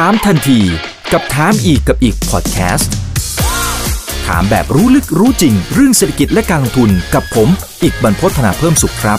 [0.00, 0.60] ถามทันที
[1.12, 2.92] กับถามอีกกับอิกพอดแคสต์
[4.26, 7.48] ถามแบบรู้ลึกรู้จริง เรื่องเศรษฐกิจและการลงทุนกับผม
[7.82, 9.18] อิกบรรพต ธนาเพิ่มสุขครับ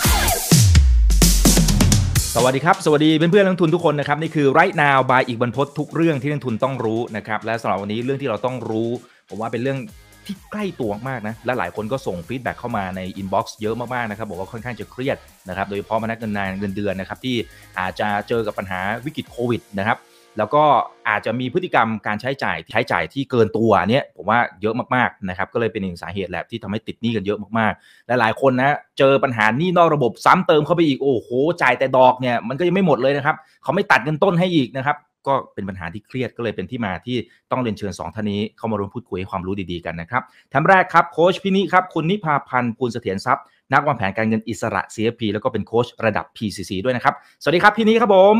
[2.35, 8.89] สวัสดีครับ สวัสดีเพื่อนเพื่อนนักทุนทุกคนนะครับนี่คือ Right Now by อิกบรรพตทุกเรื่องที่นักทุนต้องรู้นะครับและสำหรับวันนี้เรื่องที่เราต้องรู้
[9.29, 9.77] ผมว่าเป็นเรื่อง
[10.25, 15.17] ที่ใกล้ตัวมากนะและหลายคนก็ส่ง feedback เข้ามาใน inbox เยอะมากๆนะครับบอกว่าค่อนข้างจะเครียด
[15.49, 17.35] นะครับโดยเฉพาะพนักงานเงินเดือนนะครับที่
[17.79, 19.97] อาจจะเจอกับปัญหาวิกฤตโควิดนะครับ
[20.37, 20.63] แล้วก็
[21.09, 31.29] อาจจะมีพฤติกรรมการใช้จ่ายใช้จ่ายที่เกินตัวเนี้ยผมว่าเยอะมากๆนะครับก็เลยเป็นหนึ่งสาเหตุแหละที่ทำให้ติดหนี้กันเยอะมากๆ และหลายคนนะเจอปัญหาหนี้นอกระบบซ้ำเติมเข้าไปอีกโอ้โห
[31.61, 37.17] จ่ายแต่ดอกเนี่ยมันก็ยังไม่หมดเลยนะครับเขาไม่ตัดเงินต้นให้อีกนะครับก็เป็นปัญหาที่เครียดก็เลยเป็นที่มาที่
[37.51, 48.35] ต้องเรียนเชิญ 2ท่านนี้เข้ามาร่วมพูดคุยให้ความรู้ดีๆกันนะครับท่านแรกครับโค้ชพี่นิครับคุณนิพาพันธ์ปูลเสถียรทรัพย์ นักวางแผนการเงินอิสระ CFP แล้วก็เป็นโค้ชระดับ PCC ด้วยนะครับสวัสดีครับพี่นิครับผม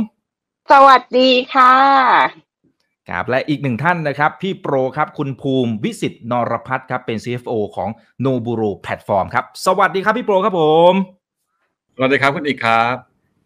[0.72, 1.74] สวัสดีค่ะ
[3.10, 7.90] ครับและอีกหนึ่งท่านนะครับ พี่โปรครับ คุณภูมิวิสิตนรพัฒน์ครับ เป็น CFO ของ
[8.26, 10.94] n o b u r o Platform ครับ สวัสดีครับพี่โปรครับผม
[11.96, 12.96] สวัสดีครับคุณอีกครับ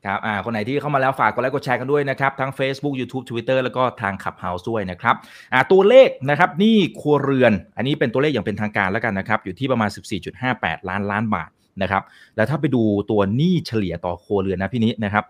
[0.05, 5.15] ครับอ่าคนไหนที่เข้ามาแล้วฝากกดไลค์กดแชร์กันด้วยนะครับ ทั้ง Facebook YouTube Twitter แล้วก็ทางขับเฮาส์ด้วยนะครับ
[5.53, 9.89] อ่าตัวเลขนะครับหนี่ครัวเรือน อันนี้เป็นตัวเลขอย่างเป็นทางการแล้วกันนะครับ อยู่ที่ประมาณ
[10.39, 11.49] 14.58 ล้านล้านบาท
[11.81, 12.03] นะครับ
[12.35, 12.81] แล้วถ้าไปดู
[13.11, 15.23] ตัวหนี้เฉลี่ยต่อครัวเรือนนะพี่นี้นะครับ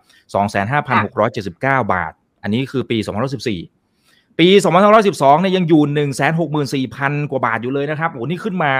[1.08, 2.98] 25,679 บาท อันนี้คือปี
[3.68, 4.48] 2014 ปี
[4.94, 8.70] 2512เนี่ยยังอยู่ 164,000 กว่าบาทอยู่เลยนะครับโอ้นี่ขึ้นมา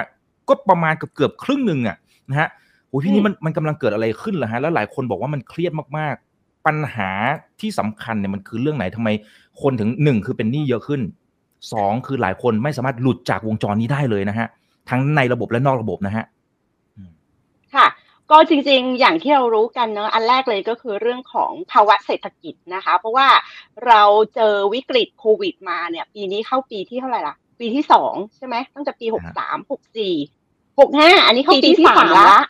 [0.49, 1.97] ก็ประมาณเกือบเกือบครึ่งหนึ่งอะ
[2.31, 2.49] นะฮะ
[2.89, 7.11] โอ้พี่นี่มันมันกำลังเกิดอะไรขึ้นเหรอฮะแล้วหลายคนบอกว่ามันเครียดมากๆ ปัญหา
[7.61, 9.09] ที่สำคัญเนี่ยมันคือเรื่องไหนทำไม
[9.63, 11.01] คนถึงหนึ่งคือเป็นหนี้เยอะขึ้น
[11.73, 14.47] สองคือหลายคนไม่สามารถหลุดจากวงจรนี้ได้เลยนะฮะ
[14.91, 16.25] ทั้งในระบบและนอกระบบนะฮะ
[17.75, 17.87] ค่ะ
[18.31, 23.29] ก็จริงๆ อย่างที่เรารู้กันเนอะอันแรกเลยก็คือเรื่องของภาวะเศรษฐกิจนะคะ เพราะว่า
[23.87, 24.03] เรา
[24.35, 30.15] เจอวิกฤตโควิดมาเนี่ย ปีนี้เข้าปีที่เท่าไหร่ละปีที่สองใช่ไหมตั้งแต่ปีหกสามหกสี่
[30.81, 32.41] หกห้าอันนี้เข้าปีที่สามละ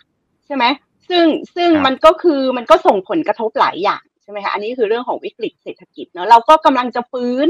[0.46, 0.64] ใช่ไหม
[1.08, 7.48] ซึ่งซึ่งมันก็คือมันก็ส่งผลกระทบหลายอย่างใช่ไหมคะอันนี้คือเรื่องของวิกฤตเศรษฐกิจเนอะเราก็กำลังจะฟื้น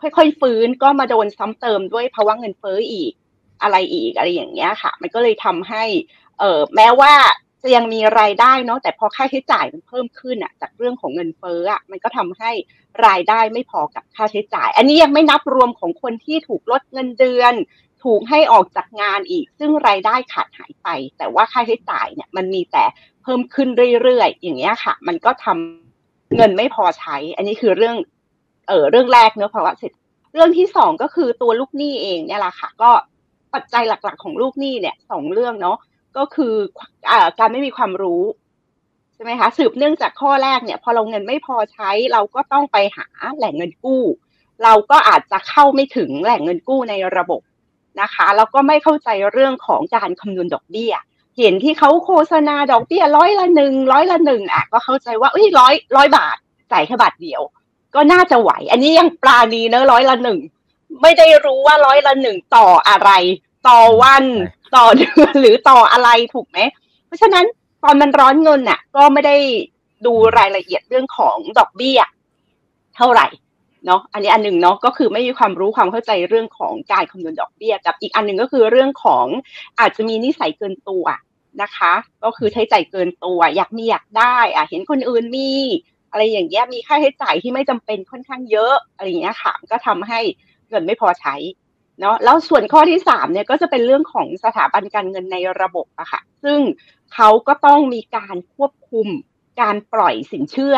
[0.00, 3.12] ค่อยๆฟื้นก็มาโดนซ้ำเติมด้วยภาวะเงินเฟ้ออีก
[3.62, 5.84] อะไรอีกอะไรอย่างเงี้ยค่ะ มันก็เลยทำให้
[6.40, 7.12] เออแม้ว่า
[7.62, 12.50] จะยังมีรายได้เนาะแต่พอค่าใช้จ่ายมันเพิ่มขึ้นอะจากเรื่องของเงินเฟ้ออะมันก็ทำให้
[13.06, 17.54] รายได้ไม่พอกับค่าใช้จ่าย อันนี้ยังไม่นับรวมของคนที่ถูกลดเงินเดือน
[18.04, 20.88] ถูกให้ออกจากงานอีก ซึ่งรายได้ขาดหายไป
[21.18, 22.84] แต่ว่าค่าใช้จ่ายเนี่ยมันมีแต่
[23.22, 23.68] เพิ่มขึ้น
[24.02, 27.96] เรื่อยๆอย่างเงี้ยค่ะ มันก็ทำเงินไม่พอใช้ อันนี้คือเรื่อง
[28.68, 29.94] เออเรื่องแรกเนอะภาวะเศรษฐ
[30.32, 32.90] เรื่องที่สองก็คือตัวลูกหนี้เองเนี่ยแหละค่ะ ก็
[33.54, 35.76] ปัจจัยหลักๆของลูกหนี้เนี่ยสองเรื่องเนาะ
[36.16, 36.54] ก็คือ
[37.10, 38.22] อการไม่มีความรู้
[39.14, 43.06] ใช่ไหมคะสืบเนื่องจากข้อแรกเนี่ย พอเราเงินไม่พอใช้ เราก็ต้องไปหา
[43.36, 44.02] แหล่งเงินกู้
[44.64, 47.42] เราก็อาจจะเข้าไม่ถึงแหล่งเงินกู้ในระบบ
[48.00, 50.94] นะคะแล้วก็ไม่เข้าใจเรื่องของการคำนวณดอกเบี้ย
[51.38, 56.36] เห็นที่เขาโฆษณาดอกเบี้ยร้อยละหนึ่งร้อยละหนึ่งอะก็เข้าใจว่าเอ้ยร้อยร้อยบาท
[56.72, 57.42] จ่ายแค่บาทเดียว
[57.94, 60.38] ก็น่าจะไหว อันนี้ยังปลาดีเนอะร้อยละหนึ่ง
[61.02, 63.10] ไม่ได้รู้ว่าร้อยละหนึ่งต่ออะไร
[63.68, 64.24] ต่อวัน
[64.76, 66.58] ต่อเดือนหรือต่ออะไรถูกไหม
[67.06, 67.44] เพราะฉะนั้น
[67.84, 69.36] ตอนมันร้อนเงินน่ะ ก็ไม่ได้
[70.06, 71.98] ดูรายละเอียดเรื่องของดอกเบี้ย
[72.96, 73.26] เท่าไหร่
[73.86, 79.26] เนาะอันนี้อันหนึ่งเนาะก็คือไม่มีความรู้ความเข้าใจเรื่องของการคำนวณดอกเบี้ยกับอีกอันหนึ่งก็คือเรื่องของ
[79.80, 81.04] อาจจะมีนิสัยเกินตัว
[81.62, 81.92] นะคะ
[82.24, 85.52] ก็คือใช้จ่ายเกินตัว อยากมีอยากได้อะเห็นคนอื่นมี
[86.10, 90.20] อะไรอย่างเงี้ยมีค่าใช้จ่ายที่ไม่จำเป็นค่อนข้างเยอะอะไรอย่างเงี้ยค่ะก็ทำให้
[90.68, 91.34] เงินไม่พอใช้
[92.00, 96.58] เนาะแล้วส่วนข้อที่สามเนี่ยก็จะเป็นเรื่องของสถาบันการเงินในระบบอะค่ะ ซึ่ง
[97.14, 99.08] เขาก็ต้องมีการควบคุม
[99.60, 100.76] การปล่อยสินเชื่อ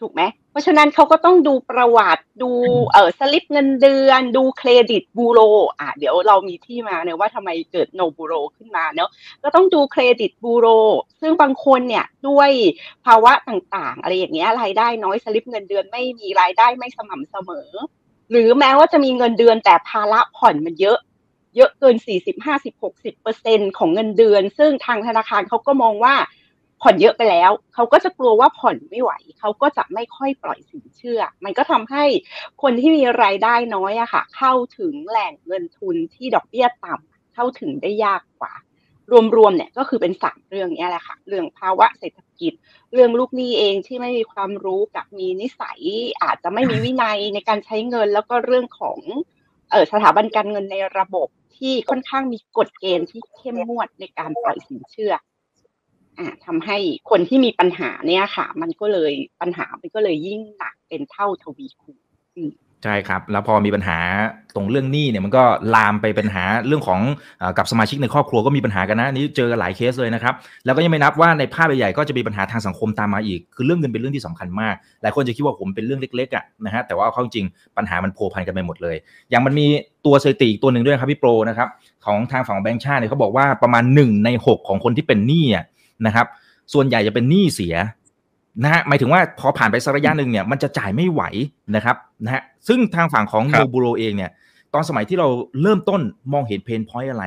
[0.00, 2.50] ถูกไหมเพราะฉะนั้นเขาก็ต้องดูประวัติดู
[2.92, 5.40] เออสลิปเงินเดือน ดูเครดิตบูโร
[5.78, 9.10] อะเดี๋ยวเรามีที่มาเนยว่าทำไมเกิดโนบูโรขึ้นมาเนาะ
[9.42, 10.66] ก็ต้องดูเครดิตบูโร
[11.20, 12.50] ซึ่งบางคนเนี่ยด้วย
[13.06, 17.70] ภาวะต่างๆ อะไรอย่างเงี้ยรายได้น้อยสลิปเงินเดือนไม่มีรายได้ไม่สม่ำเสมอ
[18.30, 20.98] หรือแม้ว่าจะมีเงินเดือนแต่ภาระผ่อนมันเยอะ
[21.56, 26.14] เยอะเกิน 40 50 60เปอร์เซ็นของเงินเดือน ซึ่งทางธนาคารเขาก็มองว่า
[26.82, 32.04] ผ่อนเยอะไปแล้ว เขาก็จะกลัวว่าผ่อนไม่ไหว เขาก็จะไม่ค่อยปล่อยสินเชื่อ มันก็ทำให้
[32.62, 38.52] คนที่มีรายได้น้อยอะค่ะ เข้าถึงแหล่งเงินทุนที่ดอกเบี้ยต่ำเข้าถึงได้ยากกว่า
[39.36, 42.52] รวมๆเนี่ยก็คือเป็นสามเรื่องนี้แหละค่ะ เรื่องภาวะเศรษฐ กิจ
[42.92, 45.80] เรื่องลูกหนี้เองที่ไม่มีความรู้กับมีนิสัย
[46.22, 48.98] อาจจะไม่มีวินัยในการใช้เงิน แล้วก็เรื่องของ
[49.70, 55.14] เออสถาบันการเงินในระบบที่ค่อนข้างมีกฎเกณฑ์ที่เข้มงวดในการปล่อยสินเชื่อ
[56.18, 56.76] อ่าทำให้
[57.10, 61.98] คนที่มีปัญหาเนี่ยค่ะ มันก็เลยปัญหามันก็เลยยิ่งหนักเป็นเท่าทวีคูณ
[62.84, 63.98] ใช่ครับ แล้วพอมีปัญหา
[64.54, 65.44] ตรงเรื่องหนี้เนี่ยมันก็
[65.74, 67.00] ลามไปปัญหาเรื่องของ
[67.42, 70.34] อกับสมาชิกในครอบครัวก็มีปัญหากันนะนี้เจอหลายเคสเลยนะครับ
[70.64, 77.46] แล้วก็ยังไม่นับว่าในภาพใหญ่ๆก็จะมีปัญหาทางสังคมตามมาอีก คือเรื่องเงินเป็นเรื่องที่สำคัญมาก หลายคนจะคิดว่าผมเป็นเรื่องเล็กๆอะนะฮะแต่ว่าเข้าจริง
[77.76, 78.96] ปัญหามันโผพันกันไปหมดเลย
[79.30, 79.66] อย่างมันมี
[80.06, 81.68] ตัวสถิติอีกตัวหนึ่งด้วยครับพี่โปรนะครับ
[82.04, 85.44] ของทางฝั่งแบงก์ชาติเนี่ยเขาบอกว่าประมาณ1ใน6 ของคนที่เป็นหนี้
[86.06, 86.26] นะครับ
[86.72, 87.74] ส่วนใหญ่จะเป็นหนี้เสีย
[88.62, 91.22] นะฮะหมายถึงว่าพอผ่านไปสักระยะหนึ่งเนี่ยมันจะจ่ายไม่ไหว
[91.76, 94.30] นะครับนะฮะซึ่งทางฝั่งของโนบูโรเองเนี่ย
[94.74, 95.28] ตอนสมัยที่เรา
[95.62, 96.00] เริ่มต้น
[96.32, 97.24] มองเห็นเพนพอยต์อะไร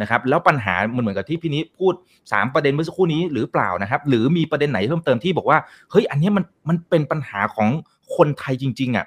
[0.00, 1.92] นะครับ แล้วปัญหามันเหมือนกับที่พี่นี้พูด
[2.24, 5.58] 3 ประเด็นเมื่อสักครู่นี้หรือเปล่านะครับ หรือมีประเด็นไหนเพิ่มเติมที่บอกว่า
[5.90, 7.68] เฮ้ยอันนี้มันมันเป็นปัญหาของ
[8.16, 9.06] คนไทยจริง ๆอะ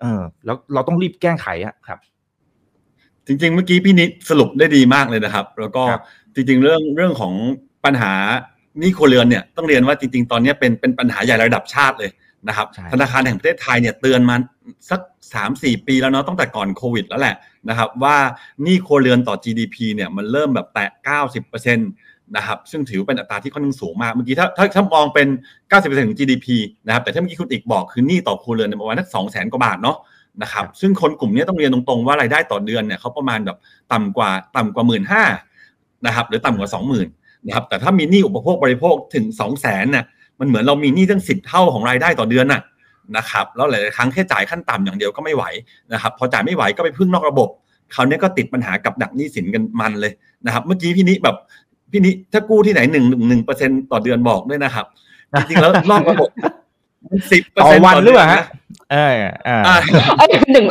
[0.00, 1.98] เออแล้วเราต้องรีบแก้ไขอะครับ
[3.26, 5.82] จริง ๆ เมื่อกี้พี่นิดสรุปได้ดีมากเลยนะครับ แล้วก็
[6.34, 7.34] จริง ๆ เรื่องเรื่องของ
[7.84, 8.12] ปัญหา
[8.82, 12.10] นี่ครัวเรือนเนี่ยต้องเรียนว่าจริง ๆ ตอนนี้เป็นเป็นปัญหาใหญ่ระดับชาติเลย
[12.48, 14.36] นะครับธนาคารแห่งประเทศไทยเนี่ยเตือนมา
[14.90, 15.00] สัก
[15.34, 17.34] สามสี่ปีแล้วเนาะตั้งแต่ก่อนโควิดแล้วแหละ
[17.68, 18.16] นะครับว่า
[18.66, 20.90] นี่ครัวเรือนต่อ GDP เนี่ยมันเริ่มแบบแตะ
[21.36, 25.28] 90%นะครับซึ่งถือเป็นอัตราที่ค่อนข้างสูงมากเมื่อกี้ถ้าถ้าถ้ามองเป็น
[25.70, 26.46] 90%ของ GDP
[26.86, 29.96] นะครับแต่ถ้าเมื่อกี้คุณอีกบอกคือนี่ต่อครัวเรือนประมาณนักสองแสนกว่าบาทเนาะ
[30.42, 33.58] นะครับซึ่งคนกลุ่มนี้ต้องเรียนตรงๆว่ารายได้ต่อเดือนเนี่ยเขาประมาณแบบ
[33.92, 35.24] ต่ำกว่าต่ำกว่าหมื่นห้า
[36.06, 37.04] นะครับหรือต่ำกว่าสองหมื่
[37.46, 40.04] นะครับแต่ถ้ามีหนี้อุปโภคบริโภคถึงสองแสนนะ่ะ
[40.40, 42.62] มันเหมือนเรามีหนี้ตั้งสิบเท่าของรายได้ต่อเดือนน่ะ
[43.16, 45.44] นะครับแล้วหลายครั้งแค่จ่ายขั้นต่ำอย่างเดียวก็ไม่ไหว
[45.92, 47.48] นะครับพอจ่ายไม่ไหวก็ไปพึ่งนอกระบบ
[47.94, 50.12] คราวนี้ก็ติดปัญหากับดักหนี้สินกันมันเลย
[50.46, 51.36] นะครับ เมื่อกี้พี่นิแบบ
[51.92, 54.86] พี่นิถ้ากู้ที่ไหนหนึ่งหนึ่งเปอร์เซ็นต่อเดือนบอกด้วยนะครับ
[55.32, 56.28] จริงๆแล้วนอกระบบ
[57.32, 58.42] สิบเปอร์เซ็นต์ต่อวันหรือเปล่าฮะ
[58.92, 59.16] เออ
[59.46, 59.76] อ่า
[60.52, 60.66] หนึ่ง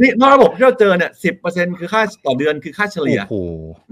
[0.00, 3.20] นี่นอกระบบที่เราเจอเนี่ยสิบเปอร์เซ็นคือค่าต่อเดือนคือค่าเฉลี่ย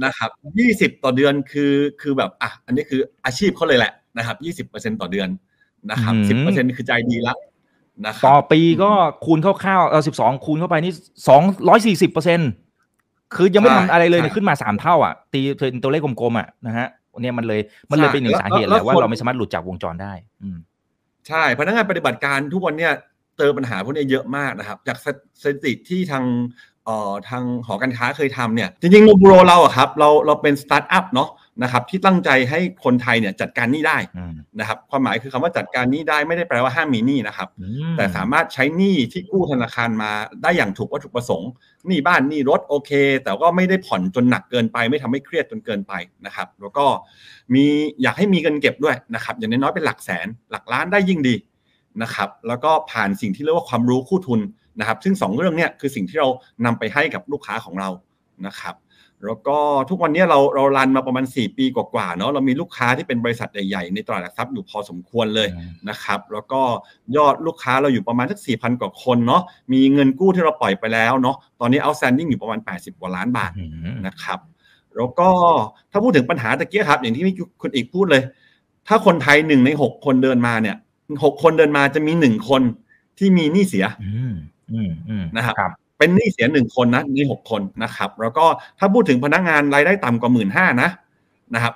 [0.05, 5.29] นะครับยี่สิบต่อเดือนคือคือแบบอะอันนี้คืออาชีพเขาเลยแหละนะครับยี่สิบเปอร์เซ็นต่อเดือน
[5.91, 7.35] นะครับสิบเปอร์เซ็นคือใจดีละ
[8.07, 8.91] นะครับต่อปีก็
[9.25, 10.93] คูณคร่าวๆเออสิบสองคูณเข้าไปนี่
[11.29, 12.41] สองร้อยสี่สิบเปอร์เซ็น
[13.35, 16.89] คือยังไม่ทำอะไรเลยเนี่ยขึ้นมาสามเท่าอะ ตีเป็นตัวเลขกลมๆอะนะฮะ
[17.23, 17.61] เนี่ยมันเลย
[17.91, 20.12] มันเลยเป็นหนึ่งสาเหตุแหละว่าเราไม่สามารถหลุดจากวงจรได้
[20.43, 20.59] อืม
[21.28, 22.93] ใช่พนักงานปฏิบัติการทุกวันเนี่ย
[23.38, 24.96] เจอปัญหาพวกนี้เยอะมากนะครับ จาก
[25.43, 26.25] สถิติที่ทาง
[26.84, 31.28] เอ่อทางหอการค้าเคยทำเนี่ยจริงๆโนบูโรเราอะครับเราเราเป็นสตาร์ทอัพเนาะ
[31.62, 33.99] นะครับที่ตั้งใจให้คนไทยเนี่ยจัดการหนี้ได้
[34.58, 37.49] นะครับความหมายคือคำว่าจัดการหนี้ได้ไม่ได้แปลว่าห้ามมีหนี้นะครับ
[37.97, 40.11] แต่สามารถใช้หนี้ที่กู้ธนาคารมา
[40.43, 41.50] ได้อย่างถูกวัตถุประสงค์
[41.87, 42.91] หนี้บ้านหนี้รถโอเค
[43.23, 45.93] แต่ก็ไม่ได้ผ่อนจนหนักเกินไป ไม่ทำให้เครียดจนเกินไป
[46.26, 46.87] นะครับ แล้วก็
[47.55, 47.64] มี
[48.02, 51.35] อยากให้มีเงินเก็บด้วยนะครับ อย่างน้อยๆเป็นหลักแสนหลักล้านได้ยิ่งดี
[52.02, 54.41] นะครับแล้วก็ผ่านสิ่งที่เรียกว่าความรู้คู่ทุน
[54.79, 56.29] นะครับ ซึ่ง 2 เรื่องนี้คือสิ่งที่เรา
[56.64, 57.91] นำไปให้กับลูกค้าของเรา
[58.47, 58.75] นะครับ
[59.25, 59.59] แล้วก็
[59.91, 65.49] ทุกวันนี้เราเรารันมาประมาณ 4 ปีกว่าๆเนาะเรามีลูกค้าที่เป็นบริษัทใหญ่ๆในตลาดหลักทรัพย์อยู่พอสมควรเลย
[65.89, 66.61] นะครับ แล้วก็
[67.17, 69.43] ยอดลูกค้าเราอยู่ประมาณสักสี่พันกว่าคนเนาะ
[69.73, 73.53] มีเงินกู้ที่เราปล่อยไปแล้วเนาะตอนนี้ outstanding อยู่ประมาณ 80 กว่าล้านบาท
[74.07, 74.39] นะครับ
[74.97, 75.29] แล้วก็
[75.91, 77.25] ถ้าพูดถึงปัญหาตะเกียครับ อย่างที่
[77.61, 78.23] คุณอีกพูดเลย
[78.89, 80.77] ถ้าคนไทยหนึ่งในหกคนเดินมาเนี่ย
[81.25, 82.62] หกคนเดินมาจะมีหนึ่งคน
[83.19, 83.87] ที่มีหนี้เสีย
[85.37, 88.45] นะครับ เป็นหนี้เสียหนึ่งคนนะนี่หกคนนะครับ แล้วก็
[88.79, 90.91] ถ้าพูดถึงพนักงานรายได้ต่ำกว่าหมื่นห้านะ
[91.55, 91.75] นะครับ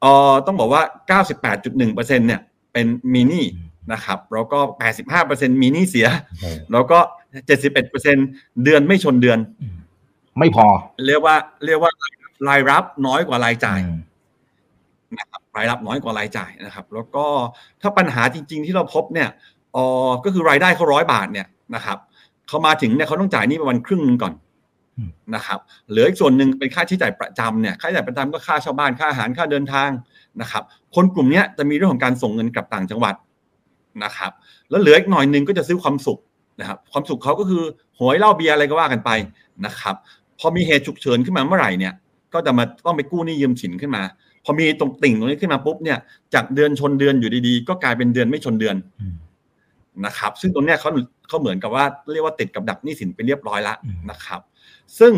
[0.00, 2.40] เอ่อต้องบอกว่าเก้าสิบแปดจุดหนึ่งเปอร์เซ็นเนี่ย
[2.72, 3.44] เป็นมีหนี้
[3.92, 6.06] นะครับ แล้วก็แปดสิบห้าเปอร์เซ็นมีหนี้เสีย
[6.72, 6.98] แล้วก็
[7.46, 8.16] เจ็ดสิบเอ็ดเปอร์เซ็น
[8.64, 9.38] เดือนไม่ชนเดือน
[10.38, 10.66] ไม่พอ
[11.06, 11.90] เรียกว่า เรียกว่า
[12.48, 13.80] รายรับน้อยกว่ารายจ่าย
[15.18, 17.24] นะครับรายรับน้อยกว่ารายจ่ายนะครับ แล้วก็
[17.82, 19.28] ถ้าปัญหาจริง ๆ ที่เราพบเนี่ย
[19.76, 19.86] อ๋อ
[20.24, 21.98] ก็คือรายได้เขาร้อยบาทเนี่ยนะครับ
[22.52, 24.32] เขามาถึงเนี่ยเขาต้องจ่ายนี่ประมาณครึ่งนึงก่อน
[25.34, 25.58] นะครับ
[25.90, 29.90] เหลืออีกส่วนหนึ่งเป็นค่าใช้จ่ายประจำเนี่ยค่าใช้จ่ายประจำก็ค่าเช่าบ้านค่าอาหารค่าเดินทาง
[30.40, 30.62] นะครับ
[30.94, 33.14] คนกลุ่มนี้จะมีเรื่องของการส่งเงินกลับต่างจังหวัด
[34.04, 34.32] นะครับ
[34.70, 36.18] แล้วเหลืออีกหน่อยนึงก็จะซื้อความสุข
[36.60, 37.62] นะครับความสุขเขาก็คือ
[37.98, 39.10] หวยเหล้าเบียร์อะไรก็ว่ากันไป
[39.66, 39.94] นะครับ
[40.38, 41.92] พอมีเหตุฉุกเฉินขึ้นมาเมื่อไหร่เนี่ย
[42.34, 44.02] ก็จะมาต้องไปกู้หนี้ยืมสินขึ้นมา
[44.44, 45.98] พอมีตรงติ่งตรงนี้ขึ้นมาปุ๊บเนี่ย
[46.34, 48.76] จากเดือนชนเดือนอยู่ดีๆ ก็กลายเป็นเดือนไม่ชนเดือน
[50.06, 50.90] นะครับ ซึ่งตรงนี้เขา
[51.32, 53.76] เขาเหมือนกับว่าเรียกว่าติดกับดักหนี้สินไปเรียบร้อยแล้ว
[54.10, 54.40] นะครับ
[54.98, 55.12] ซึ่ง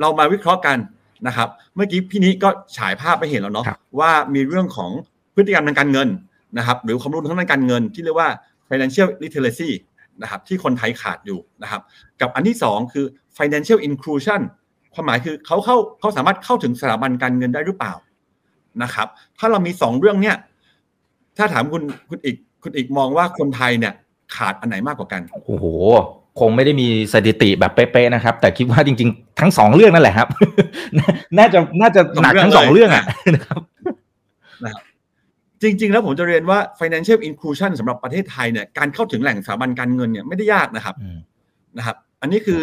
[0.00, 0.78] เรามาวิเคราะห์กัน
[1.26, 3.66] นะครับ เมื่อกี้พี่นี้ก็ฉายภาพไปเห็นแล้วเนาะ
[4.00, 4.90] ว่ามีเรื่องของ
[5.34, 6.08] พฤติกรรมทางการเงิน
[6.58, 8.28] นะครับ หรือความรู้ทางด้านการเงินที่เรียกว่า
[8.68, 9.70] financial literacy
[10.22, 11.82] นะครับที่คนไทยขาดอยู่นะครับ
[12.20, 13.06] กับอันที่สองคือ
[13.38, 14.40] financial inclusion
[14.94, 17.94] ความหมายคือเขาเข้าเขาสามารถเข้าถึงสถาบันการเงินได้หรือเปล่า
[18.82, 20.36] นะครับ ถ้าเรามีสองเรื่องเนี้ย
[21.36, 23.94] ถ้าถามคุณคุณอีกคุณอีกมองว่าคนไทยเนี่ย
[24.36, 25.66] ขาดอันไหนมากกว่ากัน โอ้โห
[26.40, 30.28] คงไม่ได้มีสถิติแบบเป๊ะๆนะครับ แต่คิดว่าจริง ๆ ทั้งสองเรื่องนั่นแหละครับ
[31.38, 33.04] น่าจะน่าจะหนักทั้งสองเรื่องอะ
[33.34, 33.60] นะครับ
[35.62, 41.18] จริง ๆ แล้วผมจะเรียนว่า financial inclusion สำหรับประเทศไทยเนี่ยการเข้าถึงแหล่งสถาบันการเงินเนี่ยไม่ได้ยากนะครับอืม
[41.78, 42.60] นะครับ อันนี้คือ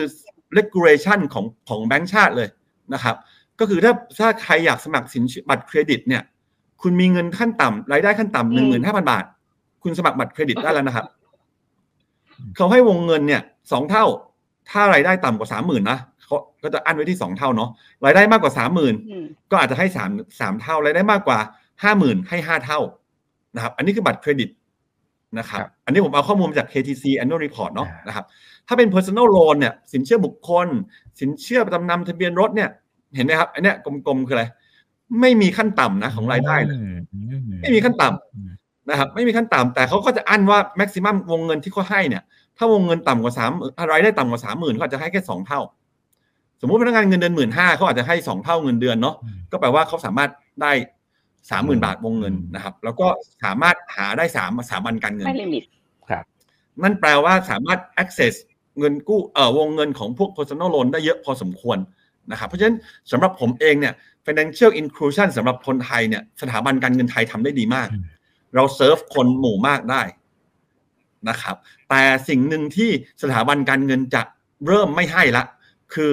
[0.57, 2.49] regulation ของของแบงก์ชาติเลย
[2.93, 3.15] นะครับ
[3.59, 6.21] ก็คือถ้าถ้าใครอยากสมัครสินเชื่อบัตรเครดิตเนี่ย
[6.81, 9.23] คุณมีเงินขั้นต่ำรายได้ขั้นต่ำหนึ่งหมื่นห้าพันบาท
[9.83, 11.05] คุณสมัครบัตรเครดิตได้แล้วนะครับ
[12.55, 14.05] เขาให้วงเงินเนี่ยสองเท่า
[14.69, 17.69] ถ้ารายได้ต่ำกว่าสามหมื่นนะเขาก็จะอั้นไว้ที่สองเท่าเนาะ
[18.05, 21.39] รายได้มากกว่าสามหมื่นอืมก็อาจจะให้สามสามเท่ารายได้มากกว่า
[21.83, 22.79] ห้าหมื่นให้ห้าเท่า
[23.55, 24.49] นะครับ อันนี้คือบัตรเครดิต
[25.39, 28.25] นะครับครับอันนี้ผมเอาข้อมูลมาจาก KTC Annual Report เนาะอ่านนะครับ
[28.67, 30.67] ถ้าเป็น personal loan เนี่ย สินเชื่อบุคคล
[31.19, 32.69] สินเชื่อจำนำทะเบียนรถเนี่ย
[33.15, 34.45] เห็นไหมครับ อันเนี้ยกลมๆ คืออะไร
[35.21, 38.49] ไม่มีขั้นต่ำนะของรายได้เลยอืมอืมไม่มีขั้นต่ำอืม
[38.89, 42.23] นะครับไม่มีขั้นต่ำแต่เขาก็จะอั้นว่า maximum วงเงินที่เขาให้เนี่ย
[42.57, 43.51] ถ้าวงเงินต่ำกว่าสาม
[43.91, 45.61] รายได้ต่ำกว่าสามหมื่นเขาอาจจะให้แค่สองเท่า
[46.61, 50.29] สมมุติพนักงานเงินเดือนหมื่นห้าเขาอาจจะให้สองเท่าเงินเดือนเนาะอืมก็แปลว่าเขาสามารถ
[50.61, 50.71] ได้
[51.51, 53.07] สามหมื่นบาทวงเงินอืมนะครับ แล้วก็
[53.43, 55.63] สามารถหาได้สามสถาบันการเงินไม่ลิมิต
[56.83, 58.33] นั่นแปลว่าสามารถ access
[58.79, 61.77] เงินกู้เอ่อวงเงินของพวก personal loan ได้เยอะพอสมควร
[62.31, 62.77] นะครับเพราะฉะนั้น
[63.11, 63.93] สำหรับผมเองเนี่ย
[64.25, 68.03] financial inclusion สำหรับคนไทยเนี่ยสถาบันการเงินไทยทำได้ดีมากอืม
[68.55, 70.01] เราเซิร์ฟคนหมู่มากได้
[71.29, 71.55] นะครับ
[71.89, 72.89] แต่สิ่งหนึ่งที่
[73.21, 74.21] สถาบันการเงินจะ
[74.67, 75.43] เริ่มไม่ให้ละ
[75.93, 76.11] คือ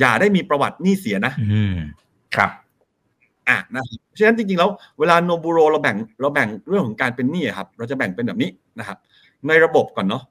[0.00, 1.74] อย่าได้มีประวัติหนี้เสียนะอืม
[2.34, 2.50] ครับ
[3.48, 8.98] อะนะครับเพราะฉะนั้นจริงๆแล้วเวลาโนบูโรเราแบ่งเราแบ่งเรื่องของการเป็นหนี้อะครับ เราจะแบ่งเป็นแบบนี้นะครับ
[9.48, 10.22] ในระบบก่อนเนาะ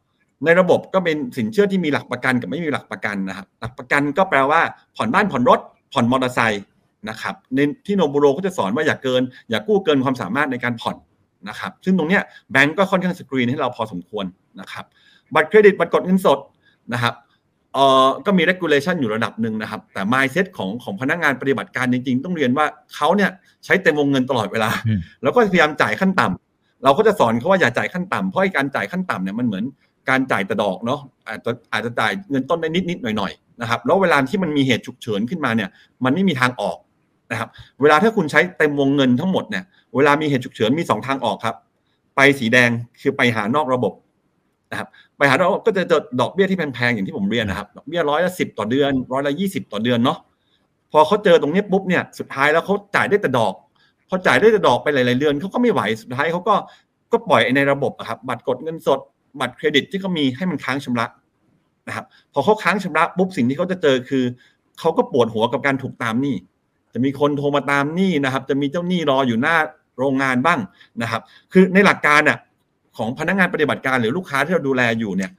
[0.46, 4.62] ในระบบก็เป็นสินเชื่อที่มีหลักประกันกับไม่มีหลักประกันนะครับ หลักประกันก็แปลว่า
[4.96, 5.60] ผ่อนบ้านผ่อนรถ
[5.94, 6.64] ผ่อนมอเตอร์ไซค์
[7.10, 10.96] นะครับในที่โนบูโรก็จะสอนว่าอย่าเกิน อย่ากู้เกินความสามารถในการผ่อน
[11.50, 12.22] นะครับซึ่งตรงเนี้ย
[12.52, 14.26] แบงก์ก็ค่อนข้างสกรีนให้เราพอสมควร
[14.60, 14.86] นะครับ
[15.36, 16.40] บัตรเครดิตบัตรกดเงินสด
[16.94, 17.14] นะครับ
[17.74, 23.32] เอ่อก็มี regulation อยู่ระดับหนึ่งนะครับ แต่ mindset ของของพนักงานปฏิบัติการจริง ๆ ต้องเรียนว่าเขาเนี่ย
[23.66, 29.64] ใช้เต็มวงเงินตลอดเวลาอืมแล้วก็พยายามจ่ายขั้นต่ำเราก็จะสอนเขาว่าอย่าจ่ายขั้นต่ำเพราะไอ้การจ่ายขั้นต่ำเนี่ยมันเหมือน
[30.10, 35.70] การจ่ายแต่ดอกเนาะอาจจะอาจจะจ่ายเงินต้นได้นิดๆหน่อยๆนะครับแล้วเวลาที่มันมีเหตุฉุกเฉินขึ้นมาเนี่ย
[36.04, 36.78] มันไม่มีทางออก
[37.32, 37.50] นะครับ
[37.82, 39.64] เวลาถ้าคุณใช้เต็มวงเงินทั้งหมดเนี่ย
[39.96, 41.56] เวลามีเหตุฉุกเฉินมีสองทางออกครับ
[42.16, 42.70] ไปสีแดง
[43.02, 43.94] คือไปหานอกระบบ
[44.72, 50.18] นะครับไปหาเราก็จะเจอดอกเบี้ยที่แพงๆอย่างที่ผมเรียนนะครับดอกเบี้ยร้อยละสิบต่อเดือนร้อยละยี่สิบต่อเดือนเนาะ
[50.92, 53.54] พอเขาเจอตรงนี้ปุ๊บเนี่ยสุดท้ายแล้วเขาจ่ายได้แต่ดอก
[54.10, 56.56] พอจ่ายได้แต่ดอกไปหลายๆเดือนเขาก็ไม่ไหวสุดท้ายเขาก็
[57.12, 59.00] ก็ปล่อยในระบบอะครับบัตรกดเงินสด
[59.40, 61.06] บัตรเครดิตที่เขามีให้มันค้างชำระ
[61.88, 64.24] นะครับพอเขาค้างชำระปุ๊บสิ่งที่เขาจะเจอคือ
[64.80, 66.36] เขาก็ปวดหัวกับการถูกตามหนี้
[66.94, 69.56] จะมีคนโทรมาตามหนี้นะครับ จะมีเจ้าหนี้รออยู่หน้า
[69.98, 70.60] โรงงานบ้าง
[71.02, 71.22] นะครับ
[71.54, 72.38] คือในหลักการอะ
[72.98, 75.32] ของพนักงานปฏิบัติการหรือลูกค้าที่เราดูแลอยู่เนี่ย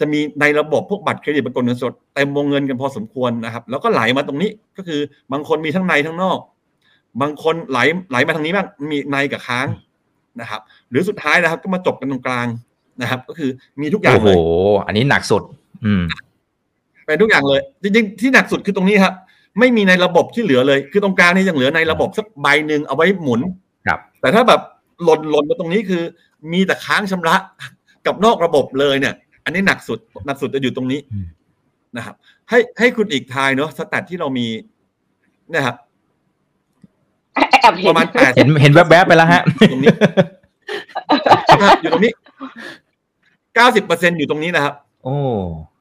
[0.00, 5.00] จะมีในระบบพวกบัตรเครดิตบัตรกดเงินสดเต็มวงเงินกันพอสมควรนะครับ แล้วก็ไหลมาตรงนี้ก็คือ
[5.32, 6.38] บางคนมีทั้งในทั้งนอก
[7.20, 7.78] บางคนไหล
[8.10, 9.66] ไหลมาทางนี้บ้างมีในกับค้าง
[10.40, 12.46] นะครับ หรือสุดท้ายนะครับก็มาจบกันตรงกลาง
[13.02, 14.36] นะครับ ก็คือมีทุกอย่างโอ้โหเลย
[14.86, 15.42] อันนี้หนักสุด
[15.84, 16.02] อืม
[17.06, 19.14] เป็นทุกอย่างเลย จริงๆที่หนักสุดคือตรงนี้ครับ
[19.58, 23.40] ไม่มีในระบบที่เหลือเลย คือตรงกลางนี่ยังเหลือในระบบสักใบหนึ่งเอาไว้หมุน
[23.86, 24.60] ครับ แต่ถ้าแบบ
[25.04, 26.02] หล่นหล่นมาตรงนี้คือ
[26.52, 27.36] มีแต่ค้างชำระ
[28.06, 31.26] กับนอกระบบเลยเนี่ย อันนี้หนักสุดหนักสุดจะอยู่ตรงนี้อืม
[31.96, 32.14] นะครับ
[32.50, 34.46] ให้ให้คุณอีกทายเนาะสแตทที่เรามี
[35.50, 35.76] เนะครับ
[37.60, 39.94] แอบเห็ปนระมาณแปดเห็นเห็นแวบๆไปแล้วฮะตรงนี้
[41.82, 42.12] อยู่ตรงนี้
[43.54, 44.74] เก้าสิบเปอร์เซ็นอยู่ตรงนี้นะครับ
[45.04, 45.16] โอ้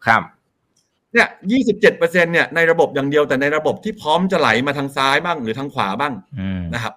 [0.05, 0.21] ครับ
[1.13, 6.93] เนี่ยยี่สิบเจ็ดเปอร์เซ็นเนี่ยในระบบอย่างเดียวแต่ในระบบที่พร้อมจะไหลมาทางซ้ายบ้างหรือทางขวาบ้างอืมนะครับ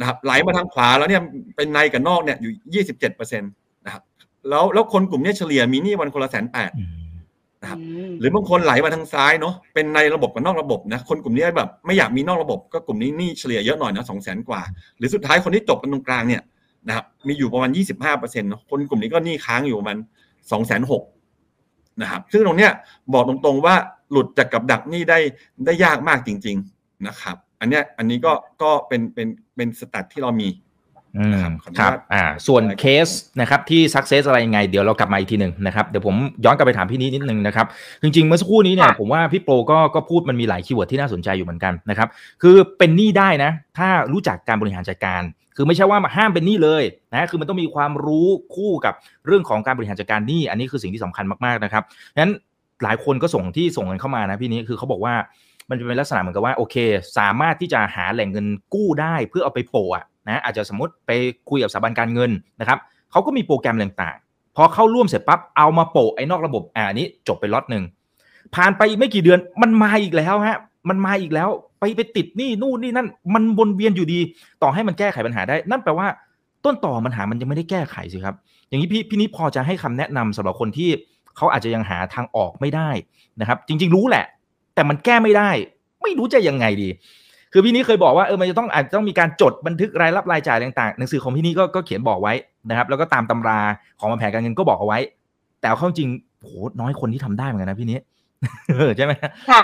[0.00, 1.22] นะครับ ไหลมาทางขวาแล้วเนี่ย
[1.56, 3.46] เป็นในกับนอกเนี่ยอยู่ยี่สิบเจ็ดเปอร์เซ็นต
[3.86, 4.02] นะครับ
[4.48, 6.92] แล้วแล้วคนกลุ่มเนี้ยเฉลี่ยมีหนี้วันคนละแสนแปดอืม
[7.62, 14.60] นะครับอืมหรือบางคนไหลมาทางซ้ายเนาะเป็นในระบบกับนอกระบบนะคนกลุ่มนี้แบบไม่อยากมีนอกระบบ ก็กลุ่มนี้หนี่เฉลี่ยเยอะหน่อยนะสองแสนกว่า
[14.98, 16.42] หรือสุดท้ายคนที่จบกันตรงกลางเนี่ย
[16.88, 19.96] นะครับมีอยู่ประมาณยี่สิบห้าเปอร์เซ็นต์คนกลุ่มนี้ก็หนี้ค้างอยู่ประมาณ
[20.50, 21.02] สองแสนหก
[22.00, 22.72] นะครับซึ่งตรงเนี้ย
[23.12, 23.74] บอกตรงๆว่า
[24.10, 25.18] หลุดจากกับดักหนี้ได้
[25.64, 30.48] ได้ยากมากจริง ๆนะครับ อันเนี้ยอันนี้ก็ก็เป็นเป็นเป็น stat ที่เรามี
[31.18, 33.08] อืมนะครับขออนุคญาตรับอ่าส่วนเคส
[33.40, 37.66] นะครับที่ success อะไรยังไงเดี๋ยวเรากลับมาอีกทีหนึ่งนะครับเดี๋ยวผมย้อนกลับไปถามพี่นินิดนึงนะครับ
[38.02, 42.08] จริงๆเมื่อสักครู่นี้เนี่ยค่ะผมว่าพี่โปรก็ก็พูดมันมีหลาย keyword ที่น่าสนใจอยู่เหมือนกันนะครับ
[42.42, 45.22] คือเป็นหนี้ได้นะ ถ้ารู้จักการบริหารจัดการ
[45.56, 48.94] คือไม่ใช่ว่าห้ามเป็นหนี้เลยนะคือมันต้องมีความรู้คู่กับ
[49.26, 51.82] เรื่องของการบริหารจัดการหนี้อันนี้คือสิ่งที่สำคัญมากๆนะครับ
[52.18, 52.32] งั้น
[52.84, 55.14] หลายคนก็ส่งที่ส่งเงินเข้ามานะพี่นี้คือเขาบอกว่า
[55.70, 56.76] มันจะเป็นลักษณะเหมือนกับว่าโอเค
[57.18, 61.10] สามารถที่จะหาแหล่งเงินกู้ได้เพื่อเอาไปโปะอะนะอาจจะสมมติไป
[61.50, 62.30] คุยกับสถาบันการเงิน
[62.60, 62.78] นะครับ
[63.10, 67.84] เขาก็มีโปรแกรมต่างๆ พอเข้าร่วมเสร็จปั๊บเอามาโปะไอ้นอกระบบอ่าอันนี้จบไปล็อตหนึ่ง
[68.54, 71.48] ผ่านไปอีกไม่กี่เดือนมันมาอีกแล้วฮะ มันมาอีกแล้ว
[71.80, 74.20] ไปไปติดนี่นู่นนี่นั่น มันวนเวียนอยู่ดี
[74.62, 76.06] ต่อให้มันแก้ไขปัญหาได้ นั่นแปลว่า
[76.64, 78.34] ต้นต่อมันหามันยังไม่ได้แก้ไขสิครับ
[78.68, 80.90] อย่างนี้พี่พี่นิพอจะให้คำแนะนำสำหรับคนที่
[81.36, 82.90] เขาอาจจะยังหาทางออกไม่ได้
[83.40, 84.24] นะครับ จริง ๆ รู้แหละ
[84.74, 85.50] แต่มันแก้ไม่ได้
[86.02, 86.88] ไม่รู้จะยังไงดี
[87.52, 92.34] คือพี่นี้เคยบอกว่าเออมันจะต้องอาจจะต้องมีการจดบันทึกรายรับรายจ่ายต่างๆ หนังสือของพี่นี้ก็ก็เขียนบอกไว้
[92.68, 93.60] นะครับ แล้วก็ตามตำรา
[94.00, 94.98] ของแผนการเงินก็บอกเอาไว้
[95.60, 96.08] แต่เข้าจริง
[96.40, 97.98] โหน้อยคนที่ทำได้เหมือนกันนะพี่นี้
[98.96, 99.12] ใช่ไหม
[99.50, 99.62] ค่ะ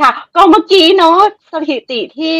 [0.00, 1.18] ค่ะ ก็เมื่อกี้เนาะ
[1.52, 2.38] สถิติที่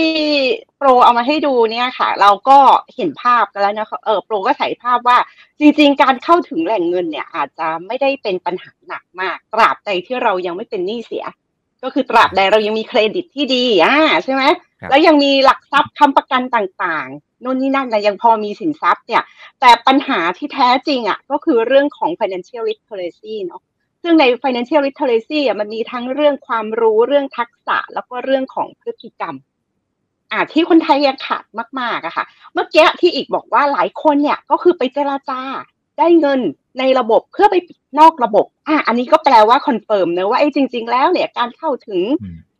[0.77, 2.59] โปรเอามาให้ดูเนี่ยค่ะ เราก็
[2.97, 5.19] เห็นภาพกันแล้วนะเออโปรก็ใส่ภาพว่า
[5.61, 11.25] จริง ๆ การเข้าถึงแหล่งเงินเนี่ย อาจจะไม่ได้เป็นปัญหาหนักมาก ตราบใดที่เรายังไม่เป็นหนี้เสีย
[11.83, 14.43] ก็คือตราบใดเรายังมีเครดิตที่ดีอ่าใช่ไหม
[14.91, 19.23] แล้วยังมีหลักทรัพย์คำประกันต่างๆนู่นนี่นั่นนะยังพอมีสินทรัพย์เนี่ย
[19.61, 23.63] แต่ปัญหาที่แท้จริงอะก็คือเรื่องของ financial literacy เนาะ
[24.03, 29.35] ซึ่งใน financial literacy อะมันมีทั้งเรื่องความรู้เรื่องทักษะแล้วก็เรื่องของพฤติกรรม
[30.33, 31.45] อ่าที่คนไทยยังขาด
[31.81, 35.41] มากๆอะค่ะ เมื่อกี้ที่อิกบอกว่าหลายคนเนี่ยก็คือไปเจรจา
[35.99, 36.41] ได้เงิน
[36.79, 37.57] ในระบบเพื่อไป
[37.99, 42.01] นอกระบบ อ่าอันนี้ก็แปลว่า confirm เนะว่าไอ้จริง ๆ แล้วเนี่ยการเข้าถึง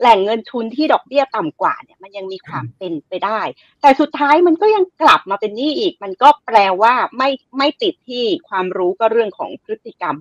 [0.01, 3.41] แหล่งเงินทุนที่ดอกเบี้ยต่ำกว่าเนี่ยมันยังมีความเป็นไปได้
[3.81, 10.17] แต่สุดท้ายมันก็ยังกลับมาเป็นนี่อีก มันก็แปลว่าไม่ไม่ติดที่ความรู้ก็เรื่องของพฤติกรรม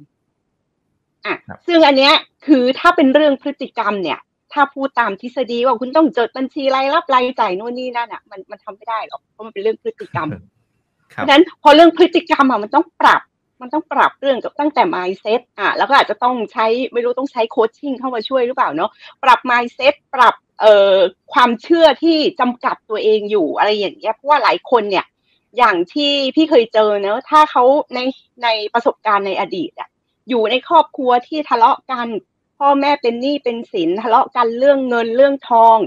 [1.26, 1.36] อะ
[1.68, 2.14] ซึ่งอันเนี้ย
[2.46, 4.20] คือถ้าเป็นเรื่องพฤติกรรมเนี่ย
[4.54, 10.30] ถ้าพูดตามทฤษฎีว่าคุณต้องจดบัญชีรายรับรายจ่ายโน่นนี่นั่นอะมันมันทำไม่ได้หรอกเพราะมันเป็นเรื่องพฤติกรรม
[11.10, 13.22] เพราะนั้นพอเรื่องพฤติกรรมอะมันต้องปรับ
[13.62, 18.92] มันต้องปรับเรื่องกับตั้งแต่ mindset อะแล้วก็อาจจะต้องใช้ไม่รู้ต้องใช้โคชชิ่งเข้ามาช่วยหรือเปล่าเนาะ
[19.24, 20.96] ปรับ mindset ปรับเอ่อ
[21.34, 25.06] ความเชื่อที่จำกัดตัวเองอยู่อะไรอย่างเงี้ยเพราะว่าหลายคนเนี่ย
[25.58, 28.00] อย่างที่พี่เคยเจอเนอะถ้าเขาใน
[28.44, 29.90] ในประสบการณ์ในอดีตอะ
[30.30, 32.08] อยู่ในครอบครัวที่ทะเลาะกัน
[32.58, 35.78] พ่อแม่เป็นหนี้เป็นสินทะเลาะกันเรื่องเงินเรื่องทอง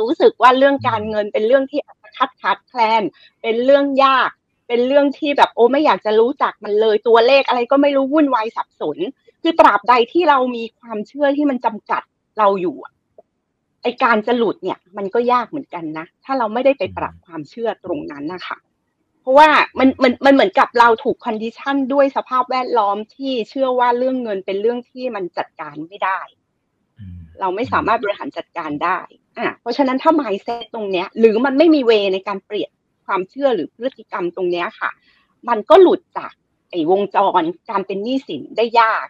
[0.00, 1.80] รู้สึกว่าเรื่องการเงินเป็นเรื่องที่
[2.16, 3.02] คัดขาดแคลน
[3.42, 4.30] เป็นเรื่องยาก
[4.68, 8.98] เป็นเรื่องที่แบบโอ้ไม่อยากจะรู้จักมันเลยตัวเลขอะไรก็ไม่รู้วุ่นวายสับสน
[9.42, 12.02] คือตราบใดที่เรามีความเชื่อที่มันจำกัด
[12.38, 12.76] เราอยู่
[13.82, 18.56] ไอการจะหลุดเนี่ย มันก็ยากเหมือนกันนะ ถ้าเราไม่ได้ไปปรับความเชื่อตรงนั้นนะคะ
[19.20, 26.20] เพราะว่ามันมันมันเหมือนกับเราถูกคอนดิชันด้วยสภาพแวดล้อมที่เชื่อว่าเรื่องเงินเป็นเรื่องที่มันจัดการไม่ได้
[27.40, 28.98] เราไม่สามารถบริหารจัดการได้
[29.38, 32.70] อะเพราะฉะนั้นถ้า mindset ตรงเนี้ย หรือมันไม่มีเวในการเปลี่ยน
[33.06, 34.90] ความเชื่อหรือพฤติกรรมตรงเนี้ยค่ะ
[35.48, 36.32] มันก็หลุดจาก
[36.70, 39.06] ไอ้วงจรการเป็นหนี้สินได้ยาก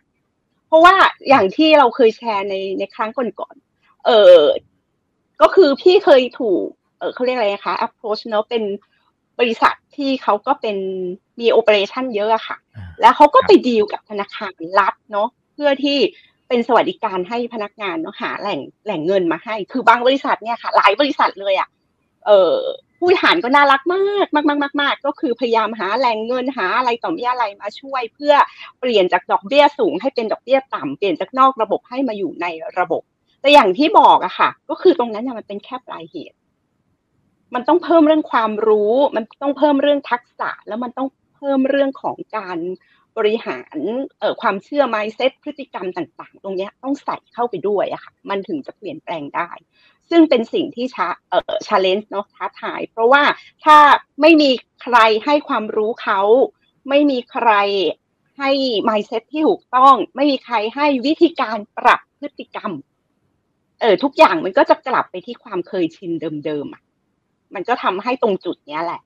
[0.67, 0.95] เพราะว่า
[1.29, 4.41] อย่างที่เราเคยแชร์ในในครั้งก่อนๆเออ
[5.41, 6.65] ก็คือพี่เคยถูก
[6.99, 8.63] เออเขาเรียกอะไรนะคะ approach เนาะเป็น
[9.41, 10.77] บริษัทที่เขาก็เป็น
[11.41, 12.57] มีโอเปอเรชั่นเยอะค่ะ
[13.01, 15.99] แล้วเขาก็ไปดีลกับธนาคารรัฐเนาะเพื่อที่
[16.49, 21.69] เป็นสวัสดิการให้พนักงานเนาะหาแหล่งแหล่งเงินมาให้ คือบางบริษัทเนี่ยค่ะ หลายบริษัทเลยอะ
[22.27, 22.57] เออ
[22.99, 28.35] ผู้บริหารก็น่ารักมากมากมากมากมากก็คือพยายามหาแหล่งเงินหาอะไรต่อมีอะไรมาช่วย เพื่อ
[28.81, 32.47] เปลี่ยนจากดอกเบี้ยสูงให้เป็นดอกเบี้ยต่ำเปลี่ยนจากนอกระบบให้มาอยู่ใน
[32.79, 33.03] ระบบ
[33.41, 36.37] แต่อย่างที่บอกอะค่ะ ก็คือตรงนั้นมันเป็นแค่ปลายเหตุ
[37.55, 42.59] มันต้องเพิ่มเรื่องความรู้ มันต้องเพิ่มเรื่องทักษะ แล้วมันต้องเพิ่มเรื่องของการ
[43.19, 43.79] บริหาร
[44.19, 49.51] เอ่อความเชื่อ mindset พฤติกรรมต่าง ๆ ตรงนี้ต้องใส่เข้าไปด้วยอะค่ะมันถึงจะเปลี่ยนแปลงได้
[50.11, 53.23] ซึ่งเป็นสิ่งที่ชาเอ่อ challenge เนาะท้าทาย เพราะว่า
[53.65, 53.77] ถ้า
[54.21, 54.51] ไม่มี
[54.83, 56.21] ใครให้ความรู้เขา
[56.89, 57.51] ไม่มีใคร
[58.39, 58.51] ให้
[58.89, 62.73] mindset ที่ถูกต้อง ไม่มีใครให้วิธีการปรับพฤติกรรม
[63.81, 66.13] เออทุกอย่างมันก็จะกลับไปที่ความเคยชิน
[66.47, 66.83] เดิมๆอะ
[67.55, 69.01] มันก็ทำให้ตรงจุดเนี้ยแหละ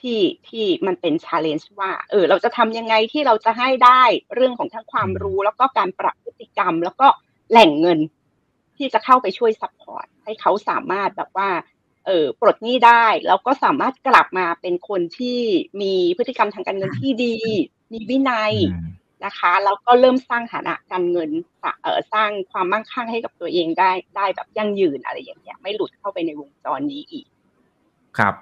[0.00, 4.02] ที่ที่มันเป็นชาเลนจ์ว่า เออ เราจะทำยังไงที่เราจะให้ได้
[4.34, 7.08] เรื่องของทั้งความรู้แล้วก็การปรับพฤติกรรม แล้วก็
[7.50, 7.98] แหล่งเงิน
[8.76, 11.50] ที่จะเข้าไปช่วย support ให้เขาสามารถแบบว่า
[12.06, 15.40] เออปลดหนี้ได้แล้วก็สามารถกลับมาเป็นคนที่
[15.82, 17.36] มีพฤติกรรมทางการเงินที่ดี
[17.92, 18.54] มีวินัย
[19.24, 21.30] นะคะแล้วก็เริ่มสร้างฐานะการเงิน
[21.82, 27.26] เออสร้างความมั่งคั่งให้กับตัวเองได้ได้แบบยั่งยืนอะไรอย่างเงี้ยไม่หลุดเข้าไปในวงจรนี้อีก
[28.18, 28.32] ครับ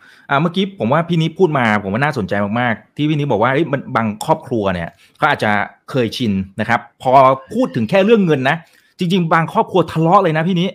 [0.43, 5.51] เมื่อกี้ผมว่าพี่นิพูดมาผมว่าน่าสนใจมากๆ ที่พี่นิบอกว่ามันบางครอบครัวเนี่ยเขาอาจจะ
[5.91, 7.11] เคยชินนะครับ พอ
[7.55, 8.57] พูดถึงแค่เรื่องเงินนะ
[8.99, 10.67] จริง ๆ บางครอบครัวทะเลาะเลยนะพี่นิ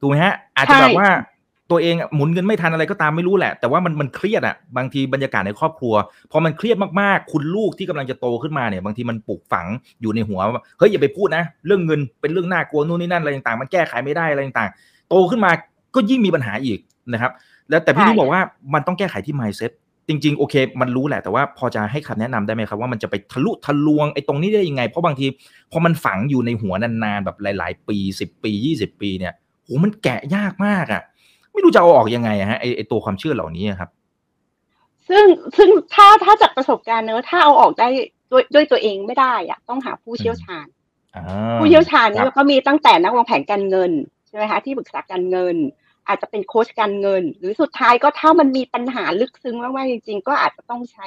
[0.00, 1.08] ถูกไหมฮะ อาจจะแบบว่า
[1.70, 5.94] ตัวเองหมุนเงินไม่ทันอะไรก็ตามไม่รู้แหละ แต่ว่ามันมันเครียดอะบางทีบรรยากาศในครอบครัว
[6.32, 9.66] พอมันเครียดมากๆ คุณลูกที่กำลังจะโตขึ้นมาเนี่ย บางทีมันปลูกฝัง
[10.00, 15.50] อยู่ในหัวว่าเฮ้ยอย่าไปพูดนะ เรื่องเงินเป็นเรื่องน่ากลัวนู่นนี่นั่นอะไรต่างๆมันแก้ไขไม่ได้อะไรต่างๆโตขึ้นมา
[15.94, 16.78] ก็ยิ่งมีปัญหาอีก
[17.12, 17.32] นะครับ
[17.70, 18.40] แล้วแต่พี่นี่บอกว่า
[18.74, 19.72] มันต้องแก้ไขที่ mindset
[20.08, 25.26] จริง ๆ โอเค มันรู้แหละแต่ว่าพอจะให้คำแนะนำได้ไหมครับว่ามันจะไปทะลุทะลวงไอ้ตรงนี้ได้ยังไง เพราะบางที
[25.72, 29.32] พอมันฝังอยู่ในหัวนานๆแบบหลาย ๆ ปีสิบปียี่สิบปีเนี่ย
[29.64, 31.02] โหมันแกะยากมากอะ่ะ
[31.52, 33.90] ไม่รู้จะเอาออกยังไงฮะไอไอตัวความเชื่อเหล่านี้ครับ
[35.08, 35.24] ซึ่ง
[35.56, 37.88] ซึ่งถ้าถ้าจากประสบการณ์เนอะถ้าเอาออกได้
[38.30, 40.66] ด้วยด้วยตัวเองไม่ได้อะต้องหาผู้เชี่ยวชาญ
[41.60, 43.90] ผู้เชี่ยวชาญนี่ก็มีตั้งแต่นักวางแผนการเงิน
[44.28, 45.56] ใช่ไหมคะที่ปรึกษาการเงิน
[46.08, 51.06] อาจจะเป็นโค้ชการเงิน หรือสุดท้ายก็ถ้ามันมีปัญหาลึกซึ้งมากๆจริง ๆ ก็อาจจะต้องใช้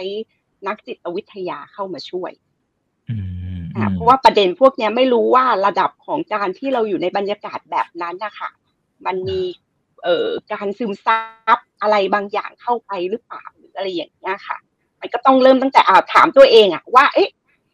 [0.68, 2.32] นักจิตวิทยาเข้ามาช่วย
[3.76, 8.50] อ่าเพราะว่าประเด็นพวกนี้ไม่รู้ว่าระดับของการที่เราอยู่ในบรรยากาศแบบนั้นนะคะ
[9.06, 9.42] มันมี
[10.04, 11.20] เอ่อการซึมซั
[11.58, 14.58] บอะไรบางอย่างเข้าไปหรือเปล่าหรืออะไรอย่างเงี้ยค่ะ
[15.00, 17.30] มันก็ต้องเริ่มตั้งแต่อ่าถามตัวเองอะว่าเอ๊ะ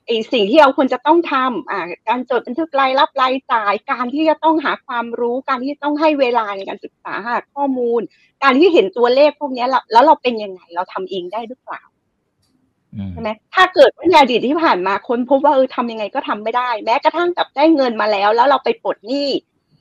[0.06, 8.02] ไอสิ่งที่เราควรจะต้องทำอ่าการจดบันทึกรายรับรายจ่าย การที่จะต้องหาความรู้ การที่ต้องให้เวลาในการศึกษาหาข้อมูล
[8.44, 11.82] การที่เห็นตัวเลขพวกนี้แล้วเราเป็นยังไง เราทำเองได้หรือเปล่า
[13.14, 19.30] ใช่ไหมถ้าเกิดว่าในอดีตที่ผ่านมาคนพบว่าเออทำยังไงก็ทำไม่ได้ แม้กระทั่งกับได้เงินมาแล้ว แล้วเราไปปลดหนี้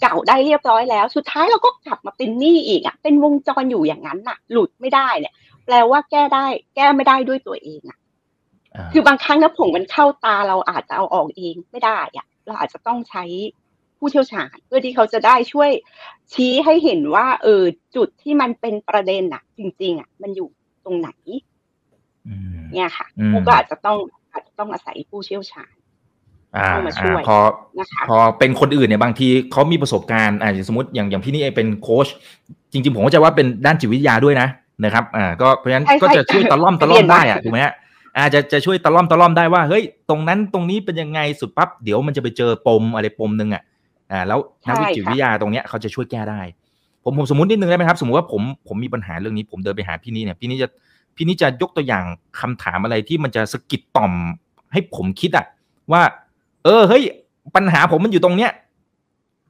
[0.02, 7.98] เก่าได้เรียบร้อยแล้ว สุดท้ายเราก็กลับมาเป็นหนี้อีกอะเป็นวงจรอยู่อย่างนั้นน่ะ หลุดไม่ได้เนี่ย แปลว่าแก้ได้ แก้ไม่ได้ด้วยตัวเองอะ
[8.92, 13.24] คือบางครั้งน้ำผงมันเข้าตาเราอาจจะเอาออกเองไม่ได้อะเราอาจจะต้องใช้
[13.98, 15.70] ผู้เชี่ยวชาญ เพื่อที่เขาจะได้ช่วย
[16.32, 17.62] ชี้ให้เห็นว่า เออ
[17.96, 20.48] จุดที่มันเป็นประเด็นอะจริง ๆอะมันอยู่
[20.84, 21.10] ตรงไหน
[22.72, 23.06] เนี่ยค่ะ
[23.46, 23.98] ก็อาจจะต้อง
[24.32, 25.74] อาจจะต้องอาศัยผู้เชี่ยวชาญ
[26.68, 27.38] เข้ามาช่วยพอ
[28.08, 32.06] พอเป็นคนอื่นเนี่ยบางทีเขามีประสบการณ์อ่าสมมติอย่างอย่างพี่นี่เองเป็นโค้ช
[32.72, 34.48] จริง ๆ ผมก็จะว่าเป็นด้านจิตวิทยาด้วยนะ
[34.84, 37.74] นะครับ อ่า ก็เพราะฉะนั้นก็จะช่วยตะล่อมตะล่อมได้อะถูกไหมฮะ
[38.18, 43.62] อาจจะจะช่วยตะล่อมตะล่อมได้ว่าเฮ้ยตรงนั้นตรงนี้เป็นยังไงสุดปั๊บเดี๋ยวมันจะไปเจอปมอะไรปมหนึ่งอะ
[44.10, 46.40] อ่าแล้วนักวิจิตวิทยาตรงเนี้ยเขาจะช่วยแก้ได้
[47.04, 50.68] ผมผมสมมตินิดนึงได้ไหมครับ สมมติว่าผมผมมีปัญหาเรื่องนี้ผมเดินไปหาพี่นี่เนี่ยพี่นี่จะ
[51.16, 52.04] พี่นี่จะยกตัวอย่าง
[52.40, 54.12] คำถามอะไรที่มันจะสกิดต่อม
[54.72, 55.46] ให้ผมคิดอะ
[55.92, 56.02] ว่า
[56.64, 57.02] เออเฮ้ย
[57.56, 58.50] ปัญหาผมมันอยู่ตรงเนี้ย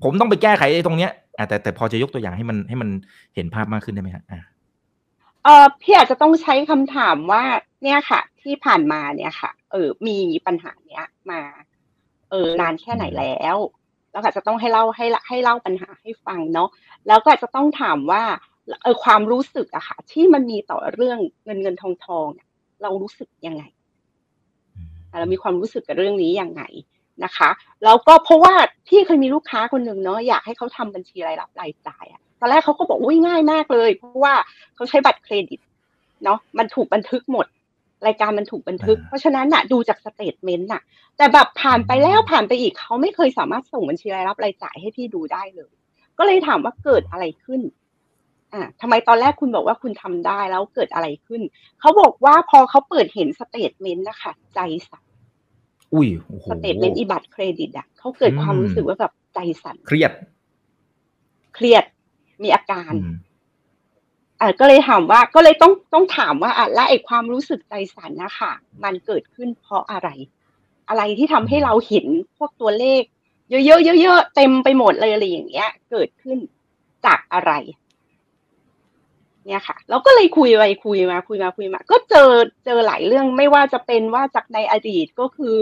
[0.03, 2.89] ผมต้องไปแก้ไขไอ้ตรงเนี้ยอ่าแต่แต่พอจะยกตัวอย่างให้มันให้มัน
[3.35, 4.41] เห็นภาพมากขึ้นได้ไหมฮะอ่า
[5.45, 7.43] เออพี่อาจจะต้องใช้คำถามว่า
[7.83, 11.41] เนี่ยค่ะ ที่ผ่านมาเนี่ยค่ะ เออมีปัญหาเนี้ยมา
[12.31, 13.57] เออนานแค่ไหนแล้ว
[14.11, 16.69] แล้วอาจจะต้องให้เล่าให้ให้เล่าปัญหาให้ฟังเนาะ
[17.07, 18.23] แล้วก็อาจจะต้องถามว่า
[18.83, 22.27] เออความรู้สึกอะค่ะ ที่มันมีต่อเรื่องเงินเงินทองทอง
[22.83, 23.63] เรารู้สึกยังไง
[25.21, 26.63] เรามีความรู้สึกกับเรื่องนี้ยังไง
[27.25, 27.51] นะคะ
[27.85, 28.55] แล้วก็เพราะว่า
[28.89, 34.35] พี่เคยมีลูกค้าคนหนึ่งเนาะอยากให้เขาทำบัญชีรายรับรายจ่ายอะตอนแรกเขาก็บอกอุ้ยง่ายมากเลย เพราะว่า
[34.75, 35.61] เขาใช้บัตรเครดิต
[36.25, 37.47] เนาะมันถูกบันทึกหมด
[38.07, 40.83] รายการมันถูกบันทึก เพราะฉะนั้นน่ะดูจาก statement น่ะ
[41.17, 45.73] แต่แบบผ่านไปแล้วผ่านไปอีกเขาไม่เคยสามารถส่งบัญชีรายรับรายจ่ายให้พี่ดูได้เลย
[46.19, 47.61] ก็เลยถามว่าเกิดอะไรขึ้น
[48.53, 51.43] อ่าทำไมตอนแรกคุณบอกว่าคุณทำได้แล้วเกิดอะไรขึ้น
[51.81, 54.61] เขาบอกว่าพอเขาเปิดเห็น statement นะคะใจ
[54.91, 55.05] สั่น
[55.95, 56.09] อุ้ย
[56.51, 60.13] statement อีบัตรเครดิตอะเขาเกิดความรู้สึกว่าแบบใจสั่นเครียด
[61.55, 61.85] เครียด
[62.43, 62.93] มีอาการ
[64.43, 68.53] อ่าก็เลยถามว่าก็เลยต้องต้องถามว่าอะและไอความรู้สึกใจสั่นนะคะ
[68.85, 70.09] มันเกิดขึ้นเพราะอะไร
[70.89, 73.03] อะไรที่ทำให้เราเห็นพวกตัวเลข
[73.51, 76.39] เยอะๆเยอะๆเต็มไปหมดเลยอะไรอย่างเงี้ย เกิดขึ้น
[77.07, 77.53] จากอะไร
[79.47, 82.31] เนี่ยค่ะ เราก็เลยคุยไปคุยมา คุยมาคุยมา ก็เจอ
[82.65, 85.57] เจอหลายเรื่องไม่ว่าจะเป็นว่าจากในอดีตก็คือ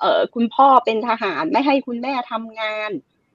[0.00, 2.90] เอ่อคุณพ่อเป็นทหารไม่ให้คุณแม่ทำงาน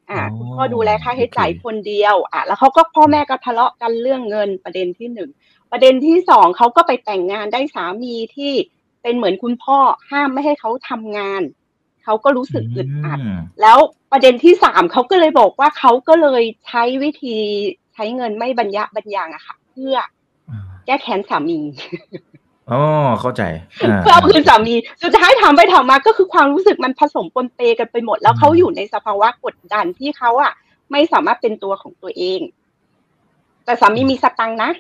[0.09, 5.29] อ่าคุณพ่อดูแลค่าใช้จ่ายคนเดียว อะแล้วเขาก็พ่อแม่ก็ทะเลาะกันเรื่องเงินประเด็นที่หนึ่ง
[5.71, 8.53] ประเด็นที่สองเขาก็ไปแต่งงานได้สามีที่
[9.01, 9.77] เป็นเหมือนคุณพ่อ
[10.09, 11.41] ห้ามไม่ให้เขาทำงาน
[12.03, 13.19] เขาก็รู้สึกอึดอัด
[13.61, 13.77] แล้ว
[14.11, 17.37] ประเด็นที่สามเขาก็เลยบอกว่าเขาก็เลยใช้วิธี
[17.93, 19.95] ใช้เงินไม่บรรยะบรรยังอะค่ะ เพื่อ
[20.85, 21.59] แก้แค้นสามี
[22.71, 22.81] อ๋อ
[23.21, 23.43] เข้าใจ
[23.77, 30.53] เพื่อคืนสามีสุดท้ายถามไปถามมาก็คือความรู้สึกมันผสมปนเปกันไปหมด แล้วเขาอยู่ในสภาวะกดดันที่เขาอะ
[30.91, 32.39] ไม่สามารถเป็นตัวของตัวเอง
[33.65, 34.71] แต่สามีมีสตังนะ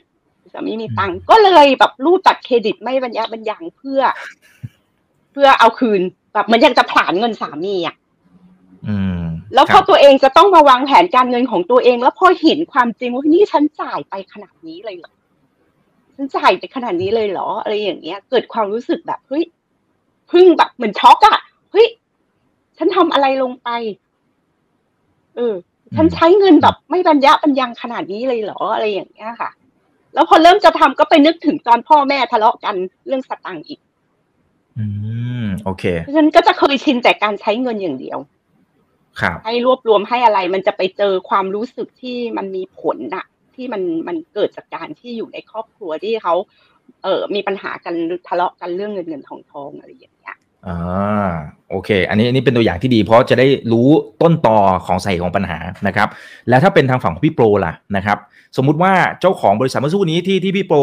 [0.53, 4.01] สามีมีตังก็เลยแบบรูดตัดเครดิตไม่บรรยะบรรยังเพื่อ
[5.31, 6.01] เพื่อเอาคืน
[6.33, 7.95] แบบมันยังจะผลานเงินสามีอะ
[9.53, 15.16] แล้วพอตัวเองจะต้องมาวางแผนการเงินของตัวเอง แล้วพอเห็นความจริงว่านี่ฉันจ่ายไปขนาดนี้เลยเหรอฉัน
[16.35, 19.43] จ่ายไปขนาดนี้เลยเหรอ อะไรอย่างเงี้ย เกิดความรู้สึกแบบเฮ้ย
[20.31, 21.39] พึ่งแบบเหมือนช็อกอะ
[21.71, 21.87] เฮ้ย
[22.77, 23.69] ฉันทำอะไรลงไป
[25.35, 25.55] เออ
[25.95, 29.49] ฉันใช้เงินแบบไม่บรรยะบรรยังขนาดนี้เลยเหรออะไรอย่างเงี้ยค่ะ
[30.13, 32.75] แล้วพอเริ่มจะทำก็ไปนึกถึงตอนพ่อแม่ทะเลาะกัน
[33.07, 33.79] เรื่องสตังค์อีก
[34.77, 34.85] อื
[35.43, 35.83] ม โอเค
[36.15, 38.19] ฉันก็จะเคยชินแต่การใช้เงินอย่างเดียว
[39.21, 43.25] ครับ ให้รวบรวมให้อะไร มันจะไปเจอความรู้สึกที่มันมีผลอะ
[43.57, 46.33] ที่มันมันเกิดจากการที่อยู่ในครอบครัวที่เขา
[47.03, 47.95] เออมีปัญหากัน
[48.27, 51.31] ทะเลาะกันเรื่องเงินเงินทองทองอะไรอย่างเงี้ยอ่า
[51.69, 53.87] โอเค อันนี้อันนี้เป็นตัวอย่างที่ดี เพราะจะได้รู้
[54.21, 56.07] ต้นตอของสาเหตุของปัญหานะครับ
[56.49, 58.17] แล้วถ้าเป็นทางฝั่งของพี่โปรล่ะนะครับ
[58.57, 60.77] สมมุติว่าเจ้าของบริษัทเมื่อสักครู่นี้ที่ที่พี่โปร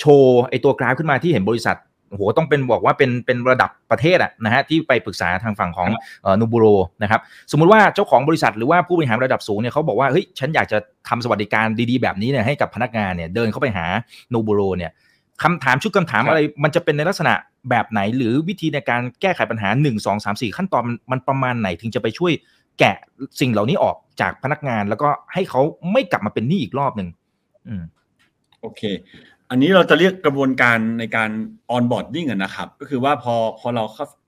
[0.00, 1.76] โชว์ไอตัวกราฟขึ้นมาที่เห็นบริษัท
[2.10, 5.88] โอ้โหต้องเป็นบอกว่าเป็นเป็นระดับประเทศอะนะฮะที่ไปปรึกษาทางฝั่งของ
[6.40, 6.66] นูบูโร
[7.02, 7.20] นะครับ
[7.52, 13.86] สมมุติว่าเจ้าของบริษัทหรือว่าผู้บริหารระดับสูงเนี่ยเขาบอกว่าเฮ้ยฉันอยากจะทำสวัสดิการดีๆแบบนี้เนี่ยให้กับพนักงานเนี่ยเดินเข้าไปหา
[14.32, 14.92] โนบูโรเนี่ย
[15.42, 17.34] คำถามชุดคำถามอะไรมันจะเป็นในลักษณะ
[17.70, 22.32] แบบไหน หรือวิธีในการแก้ไขปัญหา 1 2 3 4 ขั้นตอนมันประมาณไหนถึงจะไปช่วย
[22.78, 22.96] แกะ
[23.40, 25.60] สิ่งเหล่านี้ออกจากพนักงานแล้วก็ให้เขา
[25.92, 27.08] ไม่กลับมาเป็นหนี้อีกรอบหนึ่ง
[27.68, 27.82] อืม
[28.60, 28.82] โอเค
[29.50, 31.30] อันนี้เราจะเรียกกระบวนการในการ
[31.70, 33.84] onboarding นะครับ ก็คือว่าพอพอเรา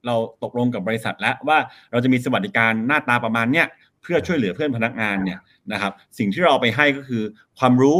[0.06, 1.58] เราตกลงกับบริษัทแล้วว่า
[1.90, 3.66] เราจะมีสวัสดิการหน้าตาประมาณเนี้ย
[4.02, 5.40] เพื่อช่วยเหลือเพื่อนพนักงานเนี่ย
[5.72, 7.22] นะครับสิ่งที่เราไปให้ก็คือ
[7.58, 7.98] ความรู้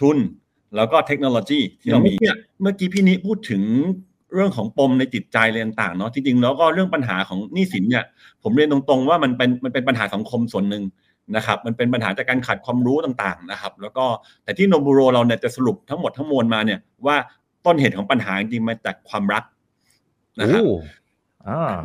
[0.00, 0.18] ทุน
[0.76, 2.14] แล้วก็เทคโนโลยีที่เรามี
[2.60, 3.62] เมื่อกี้พี่นิพูดถึง
[4.34, 8.04] เรื่องของปมในจิตใจอะไรต่างๆเนาะจริงๆแล้วก็เรื่องปัญหาของหนี้สินเนี่ย
[8.42, 10.82] ผมเรียนตรงๆว่ามันเป็นมันเป็นปัญหาสังคมส่วนหนึ่ง
[11.36, 14.04] นะครับมันเป็นปัญหาจากการขาดความรู้ต่างๆนะครับแล้วก็
[14.44, 17.16] แต่ที่โนบูโรเราเนี่ยจะสรุปทั้งหมดทั้งมวลมาเนี่ยว่า
[17.66, 19.44] ต้นเหตุของปัญหาจริงๆมาจากความรัก
[20.40, 20.62] นะครับ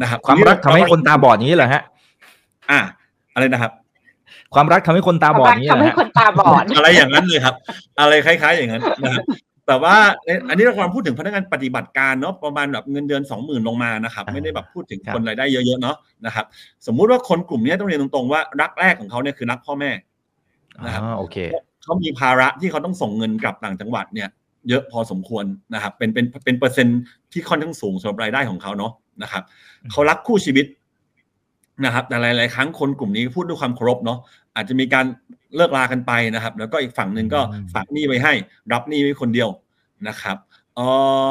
[0.02, 1.84] นะครับความรักทำให้คนตาบอดนี้เหรอฮะ
[2.72, 2.80] อ่า
[3.34, 3.72] อะไรนะครับ
[4.54, 7.56] ความรักทำให้คนตาบอดนี่ทำให้คนตาบอด อะไรอย่างนั้นเลยครับ
[8.00, 9.24] อะไรคล้าย ๆ อย่างนั้นนะครับ
[9.68, 9.96] แต่ว่า
[10.50, 16.46] อันนี้เราควรพูดถึงพนักงานปฏิบัติการเนาะประมาณแบบเงินเดือนสองหมื่นลงมานะครับ ไม่ได้แบบพูดถึงคนรายได้เยอะๆเนาะนะครับ
[16.88, 19.92] สมมุติว่าคนกลุ่มนี้ต้องเรียนตรงๆว่ารักแรกของเขาเนี่ยคือรักพ่อแม่
[20.86, 21.38] นะครับโอเค
[21.84, 24.30] เขามีภาระที่เขาต้องส่งเงินกลับต่างจังหวัดเนี่ย
[24.70, 27.02] เยอะพอสมควรนะครับ เป็นเป็นเป็นเปอร์เซ็นต์
[27.32, 28.92] ที่ค่อนข้างสูงสำหรับรายได้ของเขาเนาะ
[29.24, 29.44] นะครับ
[29.92, 30.66] เขารักคู่ชีวิต
[31.86, 34.20] นะครับแต่หลาย ๆ ครั้งคนกลุ่มนี้พูดด้วยความเคารพเนาะ
[34.58, 35.06] อาจจะมีการ
[35.56, 37.42] เลิกลากันไปนะครับ แล้วก็อีกฝั่งหนึ่งก็
[37.74, 38.34] ฝากหนี้ไว้ให้
[38.74, 39.50] รับหนี้ไว้คนเดียว
[40.08, 40.38] นะครับ
[40.76, 40.80] เอ
[41.28, 41.30] อ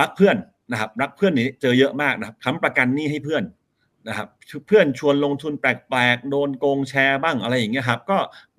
[0.00, 0.36] รักเพื่อน
[0.70, 3.42] นะครับ รักเพื่อนนี่เจอเยอะมากนะครับค้ำประกันหนี้ให้เพื่อน
[4.08, 4.28] นะครับ
[4.66, 8.18] เพื่อนชวนลงทุนแปลกๆ โดนโกงแชร์บ้างอะไรอย่างเงี้ยครับก็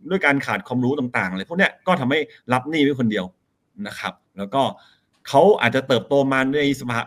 [0.09, 2.19] ด้วยการขาดความรู้ต่างๆเลยพวกเนี้ยก็ทำให้
[2.53, 3.25] รับหนี้ไว้คนเดียว
[3.87, 4.61] นะครับ แล้วก็
[5.27, 6.99] เขาอาจจะเติบโตมาในสภา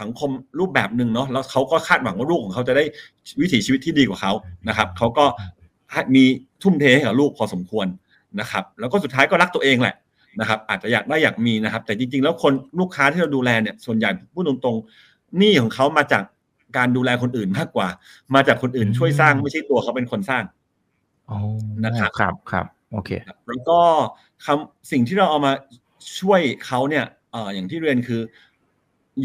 [0.00, 2.84] สังคมรูปแบบหนึ่งเนาะแล้วเขาก็คาดหวังว่าลูกของเขาจะได้
[3.40, 4.32] วิถีชีวิตที่ดีกว่าเขา
[4.68, 5.24] นะครับเขาก็
[6.14, 6.24] มี
[6.62, 7.86] ทุ่มเทให้กับลูกพอสมควร
[8.40, 9.94] นะครับ แล้วก็สุดท้ายก็รักตัวเองแหละ
[10.40, 16.22] นะครับ อาจจะอยากได้อยากมีนะครับ แต่จริงๆ แล้วคนลูกค้าที่เราดูแลเนี่ยส่วนใหญ่พูดตรงๆหนี้ของเขามาจาก
[16.76, 17.88] การดูแลคนอื่นมากกว่า
[18.34, 20.44] มาจากคนอื่นช่วยสร้างไม่ใช่ตัวเขาเป็นคนสร้าง
[21.84, 23.10] นะครับครับครับโอเค
[23.48, 23.80] แล้วก็
[24.44, 25.52] คำสิ่งที่เราเอามา
[26.20, 28.20] ช่วยเขาเนี่ยเอออย่างที่เรียนคือ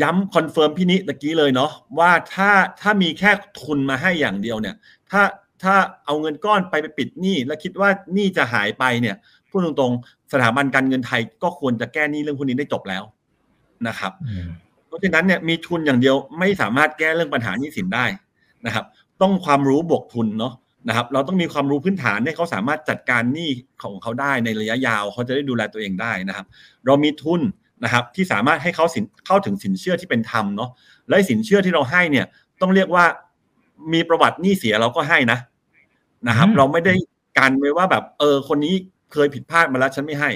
[0.01, 2.49] ย้ำ confirm พี่นิตะกี้เลยเนาะว่าถ้า
[2.81, 4.75] ถ้ามีแค่ทุนมาให้อย่างเดียวเนี่ย
[5.11, 5.21] ถ้า
[5.63, 9.15] ถ้าเอาเงินก้อนไปไปปิดหนี้แล้วคิดว่าหนี้จะหายไปเนี่ย
[9.49, 13.03] พูดตรงๆ สถาบันการเงินไทยก็ควรจะแก้หนี้เรื่องพวกนี้ได้จบแล้ว
[13.87, 14.11] นะครับ
[14.87, 18.05] เพราะฉะนั้นเนี่ยมีทุนอย่างเดียวไม่สามารถแก้เรื่องปัญหาหนี้สินได้
[18.65, 18.85] นะครับ
[19.21, 20.53] ต้องความรู้บวกทุนเนาะ
[20.87, 23.49] นะครับ เราต้องมีความรู้พื้นฐานให้เขาสามารถจัดการหนี้
[23.83, 26.45] ของเขาได้ในระยะยาวเขาจะได้ดูแลตัวเองได้นะครับ
[26.85, 27.41] เรามีทุน
[27.83, 30.69] นะครับที่สามารถให้เขาสินเข้าถึงสินเชื่อที่เป็นธรรมเนาะ
[31.09, 32.25] และสินเชื่อที่เราให้เนี่ย
[32.61, 33.05] ต้องเรียกว่า
[33.93, 35.39] มีประวัติหนี้เสียเราก็ให้นะ
[36.27, 36.93] นะครับ เราไม่ได้
[37.37, 38.73] กันไว้ว่าแบบ เออ คนนี้
[39.13, 40.29] เคยผิดพลาดมาแล้วฉันไม่ให้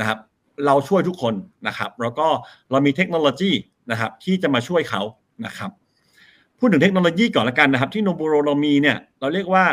[0.00, 0.18] นะครับ
[0.66, 1.34] เราช่วยทุกคน
[1.66, 2.26] นะครับ แล้วก็
[2.70, 3.50] เรามีเทคโนโลยี
[3.90, 5.02] นะครับ ที่จะมาช่วยเขา
[5.46, 5.70] นะครับ
[6.58, 9.64] พูดถึงเทคโนโลยีก่อนละกันนะครับ ที่โนบูโรเรามีเนี่ยเราเรียกว่า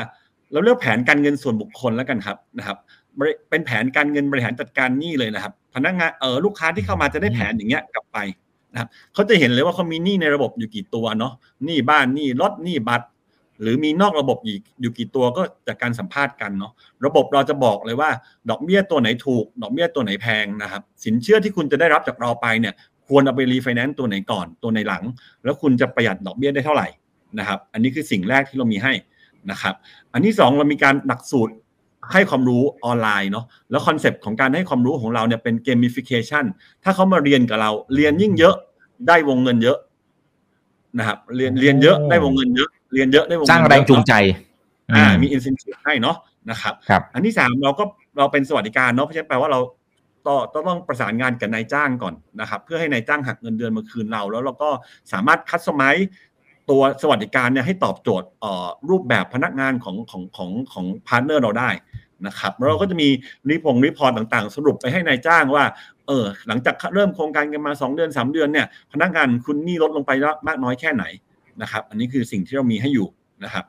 [0.51, 2.77] เราเรียกแผนการเงินส่วนบุคคลแล้วกันครับนะครับ
[3.49, 8.17] เป็นแผนการเงินบริหารจัดการหนี้เลยนะครับ พนักงานเออลูกค้าที่เข้ามาจะได้แผนอย่างเงี้ยกลับไป
[8.73, 11.33] นะครับเขาจะเห็นเลยว่าเขามีหนี้ในระบบอยู่กี่ตัวเนาะ
[11.65, 13.07] หนี้บ้านหนี้รถหนี้บัตร
[13.61, 16.71] หรือมีนอกระบบอีกอยู่กี่ตัวก็จากการสัมภาษณ์กันเนาะ
[17.05, 18.09] ระบบเราจะบอกเลยว่า
[18.49, 22.73] ดอกเบี้ยตัวไหนถูก ดอกเบี้ยตัวไหนแพงนะครับสินเชื่อที่คุณจะได้รับจากเราไปเนี่ย
[23.07, 25.03] ควรเอาไปรีไฟแนนซ์ตัวไหนก่อนตัวไหนหลัง
[25.43, 26.87] แล้วคุณจะประหยัดดอกเบี้ยได้เท่าไหร่
[27.39, 28.93] นะครับ อันนี้คือสิ่งแรกที่เรามีให้
[29.51, 29.75] นะครับ
[30.13, 31.53] อันที่ 2 เรามีการหลักสูตร
[32.11, 36.45] ให้ความรู้ออนไลน์เนาะแล้ว concept ของการให้ความรู้ของเราเนี่ยเป็น gamification
[36.83, 38.55] ถ้าเขามาเรียนกับเราเรียนยิ่งเยอะ
[39.07, 39.77] ได้วงเงินเยอะ
[40.97, 44.13] นะครับเรียนเรียนเยอะได้วงเงินเยอะ เรียนเยอะได้วงสร้างแรงจูงใจ
[44.93, 46.17] อ่า มี incentive ให้เนาะ
[46.49, 47.83] นะครับครับ อันที่สามเราก็
[48.17, 49.59] เราเป็นสวัสดิการเนาะเพราะฉะนั้นแปลว่าเรา
[50.27, 54.69] ต่อต้องประสานงานกับนายจ้างก่อนนะครับ เพื่อให้นายจ้างหักเงินเดือนมาคืนเรา แล้วเราก็
[55.11, 55.95] สามารถ customize
[56.69, 58.27] ตัวสวัสดิการเนี่ยให้ตอบโจทย์
[58.89, 61.69] รูปแบบพนักงานของของของของ partner เราได้
[62.27, 63.09] นะครับเราก็จะมี
[63.49, 65.63] รีพง report ต่างๆ สรุปไปให้นายจ้างว่า
[66.07, 70.11] เออหลังจากเริ่มโครงการกันมา 2 เดือน 3 เดือนเนี่ยพนักงานคุณนี่ลดลงไป
[70.47, 71.03] มากน้อยแค่ไหน
[71.61, 73.07] นะครับ อันนี้คือสิ่งที่เรามีให้อยู่
[73.45, 73.65] นะครับ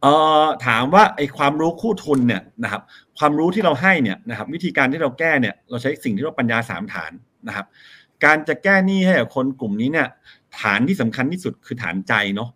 [0.00, 0.12] เอ่
[0.44, 2.82] อถามว่าไอ้ความรู้คู่ทุนเนี่ยนะครับ
[3.18, 7.12] ความรู้ที่เราให้เนี่ยนะครับวิธีการที่เราแก้เนี่ยเราใช้สิ่งที่เราปัญญาสามฐาน
[7.48, 7.66] นะครับ
[8.24, 10.08] การจะแก้หนี้ให้กับคนกลุ่มนี้เนี่ย
[10.60, 12.50] ฐานที่สำคัญที่สุดคือฐานใจเนาะ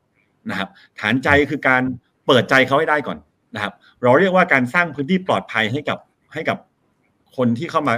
[0.50, 0.68] นะครับ
[1.00, 1.82] ฐานใจคือการ
[2.26, 3.18] เปิดใจเขาให้ได้ก่อน
[3.54, 5.98] นะครับ เราเรียกว่าการสร้างพื้นที่ปลอดภัยให้กับ
[6.34, 6.58] ให้กับ
[7.36, 7.94] คนที่เข้ามา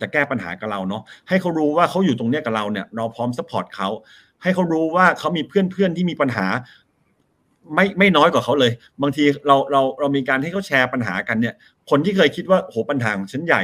[0.00, 3.88] จะแก้ปัญหากับเราเนาะให้เขารู้ว่าเขาอยู่ตรงเนี้ยกับเราเนี่ยเราพร้อมสปอร์ตเขา
[4.42, 6.46] ให้เขารู้ว่าเขามีเพื่อนเพื่อนที่มีปัญหา
[7.74, 8.72] ไม่ไม่น้อยกว่าเขาเลย
[9.02, 11.54] บางทีเราเราเรามีการให้เขาแชร์ปัญหากันเนี่ย
[11.90, 13.62] คนที่เคยคิดว่าโหปัญหาของฉันใหญ่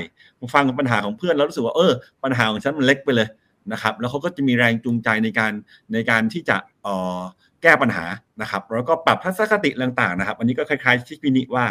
[0.54, 1.92] ฟังปัญหาของเพื่อนแล้วรู้สึกว่าเออ
[2.24, 3.28] ปัญหาของฉันมันเล็กไปเลย
[3.72, 5.52] นะครับ แล้วเขาก็จะมีแรงจูงใจในการ
[5.92, 7.20] ในการที่จะเอ่อ
[7.62, 8.04] แก้ปัญหา
[8.42, 11.64] นะครับ แล้วก็ปรับทัศนคติต่างๆนะครับ อันนี้ก็คล้ายๆที่พี่นิว่า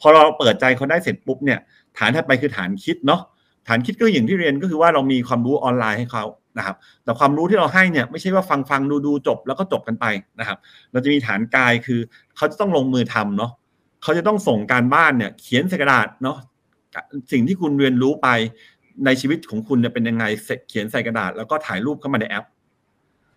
[0.00, 1.58] พอเราเปิดใจเขาได้เสร็จปุ๊บเนี่ย
[1.98, 3.20] ฐานถัดไปคือฐานคิดเนาะ
[3.68, 6.24] ฐานคิดก็อย่างที่เรียนก็คือว่าเรามีความรู้ออนไลน์ให้เขา
[6.58, 10.04] นะครับแต่ความรู้ที่เราให้เนี่ยไม่ใช่ว่าฟังฟังดูดูจบแล้วก็จบกันไป
[10.40, 10.58] นะครับ
[10.92, 12.00] เราจะมีฐานกายคือ
[12.36, 13.50] เขาจะต้องลงมือทำเนาะ
[14.02, 16.36] เขาจะต้องส่งการบ้านเนี่ยเขียนใส่กระดาษเนาะ
[17.32, 18.28] สิ่งที่คุณเรียนรู้ไป
[19.04, 20.24] ในชีวิตของคุณจะเป็นยังไง
[20.68, 22.46] เขียนใส่กระดาษ แล้วก็ถ่ายรูปเข้ามาในแอป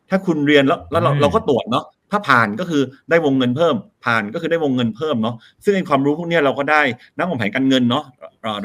[0.10, 6.82] ถ้าคุณเรียนแล้วแล้วเราเราก็ตรวจเนาะ ถ้าผ่านก็คือได้วงเงินเพิ่ม ผ่านก็คือได้วงเงินเพิ่มเนาะซึ่งไอ้ความรู้พวกนี้เราก็ได้
[7.18, 8.06] นักวางแผนการเงินเนาะ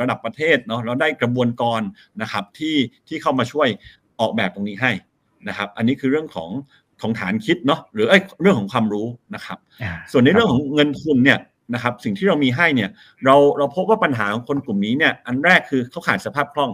[0.01, 1.83] ระดับประเทศเนาะเราได้กระบวนกร
[2.23, 2.77] นะครับที่
[3.09, 3.69] ที่เข้ามาช่วย
[4.21, 4.93] ออกแบบตรงนี้ให้
[5.49, 6.51] นะครับ อันนี้คือเรื่องของ
[7.01, 8.07] ของฐานคิดเนาะหรือ
[8.43, 9.59] เรื่องของความรู้นะครับ
[10.13, 11.39] ส่วนในเรื่องของเงินทุนเนี่ย
[11.75, 12.91] นะครับสิ่งที่เรามีให้เนี่ย
[13.25, 16.71] เราเราพบว่าปัญหาของคนกลุ่มนี้เนี่ย อันแรกคือเขาขาดสภาพคล่อง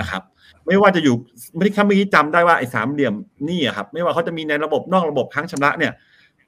[0.00, 0.22] นะครับ
[0.66, 1.14] ไม่ว่าจะอยู่
[1.56, 3.14] ไม่ได้คำเมื่อกี้จำได้ว่าไอ้สามเหลี่ยม
[3.48, 5.92] นี่ครับ ไม่ว่าเขาจะมีในระบบนอกระบบค้างชำระเนี่ย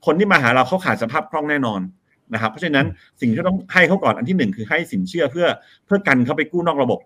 [0.06, 1.80] คนที่มาหาเราเขาขาดสภาพคล่องแน่นอน
[2.34, 2.86] นะครับ เพราะฉะนั้น
[3.20, 5.46] สิ่งที่ต้องให้เขาก่อนอันที่หนึ่งคือให้สินเชื่อเพื่อ
[5.86, 7.00] เพื่อกันเขาไปกู้นอกระบบ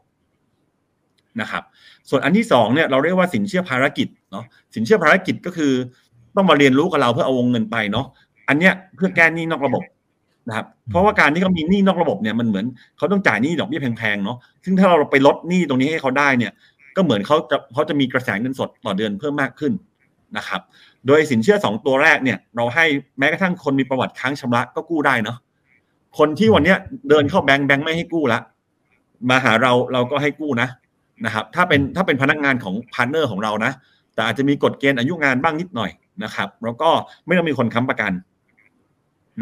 [1.40, 1.62] นะครับ
[2.08, 5.72] ส่วนอันที่สองเนี่ยเราเรียกว่าสินเชื่อภารกิจเนาะสินเชื่อภารกิจก็คือ
[6.36, 8.06] ต้องมาเรียนรู้กับเราเพื่อเอาวงเงินไปเนาะ
[8.48, 9.84] อันเนี้ยเพื่อแก้หนี้นอกระบบ
[10.48, 12.64] นะครับเพราะว่าการที่เขามีหนี้นอกระบบเนี่ยมันเหมือน
[12.96, 16.52] เขาต้องจ่ายหนี้ดอกเบี้ยแพงๆเนาะซึ่งถ้าเราไปลดหนี้ตรงนี้ให้เขาได้เนี่ย
[16.96, 19.72] ก็เหมือนเขาจะเขาจะมีกระแสเงินสดต่อเดือนเพิ่มมากขึ้น
[20.36, 20.60] นะครับ
[21.06, 22.84] โดยสินเชื่อสองตัวแรกเนี่ย เราให้
[23.18, 25.38] แม้กระทั่งคนมีประวัติค้างชำระก็กู้ได้เนาะ
[26.18, 26.74] คนที่วันนี้
[27.08, 28.40] เดินเข้าแบงค์แบงค์ไม่ให้กู้ละ
[29.30, 30.68] มาหาเราเราก็ให้กู้นะ
[31.24, 33.72] นะครับ ถ้าเป็นถ้าเป็นพนักงานของ partner ของเรานะ
[34.14, 35.90] แต่อาจจะมีกฎเกณฑ์อายุงานบ้างนิดหน่อย
[36.24, 36.90] นะครับ แล้วก็
[37.26, 38.12] ไม่ต้องมีคนค้ำประกัน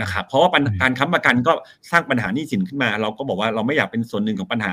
[0.00, 0.50] นะครับเพราะว่า
[0.82, 1.52] การค้ำประกันก็
[1.90, 4.72] สร้างปัญหาหนี้สินขึ้นมา เราก็บอกว่าเราไม่อยากเป็นส่วนหนึ่งของปัญหา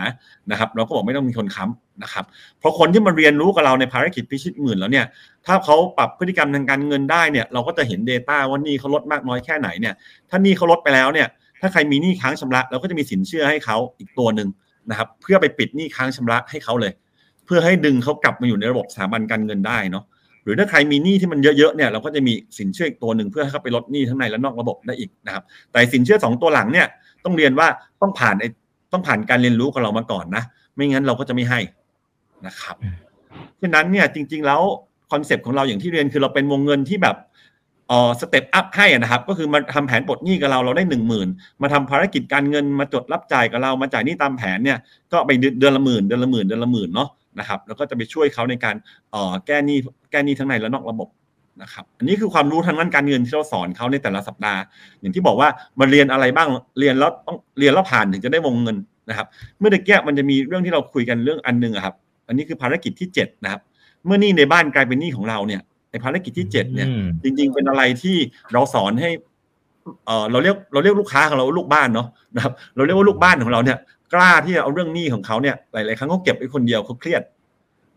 [0.51, 2.25] นะครับ เราก็บอกไม่ต้องมีคนค้ำนะครับ
[2.59, 5.05] เพราะคนที่มาเรียนรู้กับเราในภารกิจพิชิตหมื่นแล้วเนี่ย
[5.45, 9.93] ถ้าเขาปรับพฤติกรรมทางการเงินได้เนี่ยเราก็จะเห็น Data ว่านี่เขาลดมากน้อยแค่ไหนเนี่ย
[10.29, 11.27] ถ้านี่เขาลดไปแล้วเนี่ย
[11.61, 14.49] ถ้าใครมีหนี้ค้างชำระเราก็จะมีสินเชื่อให้เขาอีกตัวหนึ่ง
[14.89, 16.93] นะครับเพื่อไปปิดหนี้ค้างชำระให้เขาเลย
[17.45, 20.03] เพื่อให้ดึงเขากลับมาอยู่ในระบบสถาบันการเงินได้เนาะ
[20.43, 26.87] หรือถ้าใครมีหนี้ที่มันเยอะๆเนี่ยเราก็จะมีสินเชื่ออีกตัวหนึ่งเพื่อให้เขาไปลดหนี้ทั้งในและนอกระบบได้อีกนะครับ แต่สินเชื่อสองตัวหลังเนี่ย
[27.25, 27.67] ต้องเรียนว่า
[28.01, 28.49] ต้องผ่านไอ้
[28.93, 30.43] ต้องผ่านการเรียนรู้กับเรามาก่อนนะ
[30.75, 31.59] ไม่งั้นเราก็จะไม่ให้
[32.47, 32.75] นะครับ
[33.61, 34.61] ฉะนั้นเนี่ยจริง ๆ แล้ว
[35.11, 37.15] concept ของเราอย่างที่เรียนคือเราเป็นวงเงินที่แบบ
[37.87, 41.27] เออ step up ให้นะครับ ก็คือมาทำแผนปลดหนี้กับเราเราได้หนึ่งหมื่น
[41.61, 44.77] มาทำภารกิจการเงินมาจดรับจ่ายกับเรามาจ่ายหนี้ตามแผนเนี่ย
[45.11, 48.75] ก็ไปเดือนละหมื่นเดือนละหมื่นเดือนละหมื่นเนาะนะครับแล้วก็จะไปช่วยเขาในการ
[49.45, 49.77] แก้หนี้
[50.11, 51.09] แก้หนี้ทั้งในและนอกระบบ
[51.61, 54.61] นะครับอันนี้คือความรู้ทางด้านการเงินที่เราสอนเขาในแต่ละสัปดาห์
[54.99, 56.47] อย่างที่บอกว่ามาเรียนอะไรบ้าง
[56.79, 58.77] เรียนแล้วต้องเรียนแล้วผ่านถึงจะได้วงเงิน
[59.09, 59.27] นะครับ
[59.59, 61.95] เมื่อตะกี้มันจะมีเรื่องที่เราคุยกันเรื่องอันนึงครับ
[62.27, 63.61] อันนี้คือภารกิจที่7นะครับ
[64.05, 65.61] เมื่อนี่ในบ้านกลายเป็นหนี้ของเราเนี่ย
[65.91, 66.87] ในภารกิจที่7เนี่ย
[67.23, 68.15] จริง ๆ เป็นอะไรที่
[68.53, 69.09] เราสอนให้
[70.05, 73.77] เออเราเรียกเราเรียกลูกค้าของเราลูกบ้านเนาะนะครับ เราเรียกว่าลูกบ้านของเราเนี่ย
[74.13, 77.21] กล้าที่จะเอาเรื่องหนี้ของเขาเนี่ยหลาย ๆ ครั้งเขาเก็บไว้คนเดียวเขาเครียด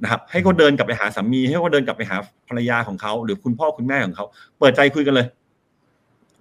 [0.03, 2.16] นะครับ ให้เขาเดินกลับไปหาสามี ให้เขาเดินกลับไปหา
[2.48, 4.25] ภรรยาของเขาหรือคุณพ่อคุณแม่ของเขา
[4.59, 5.27] เปิดใจคุยกันเลย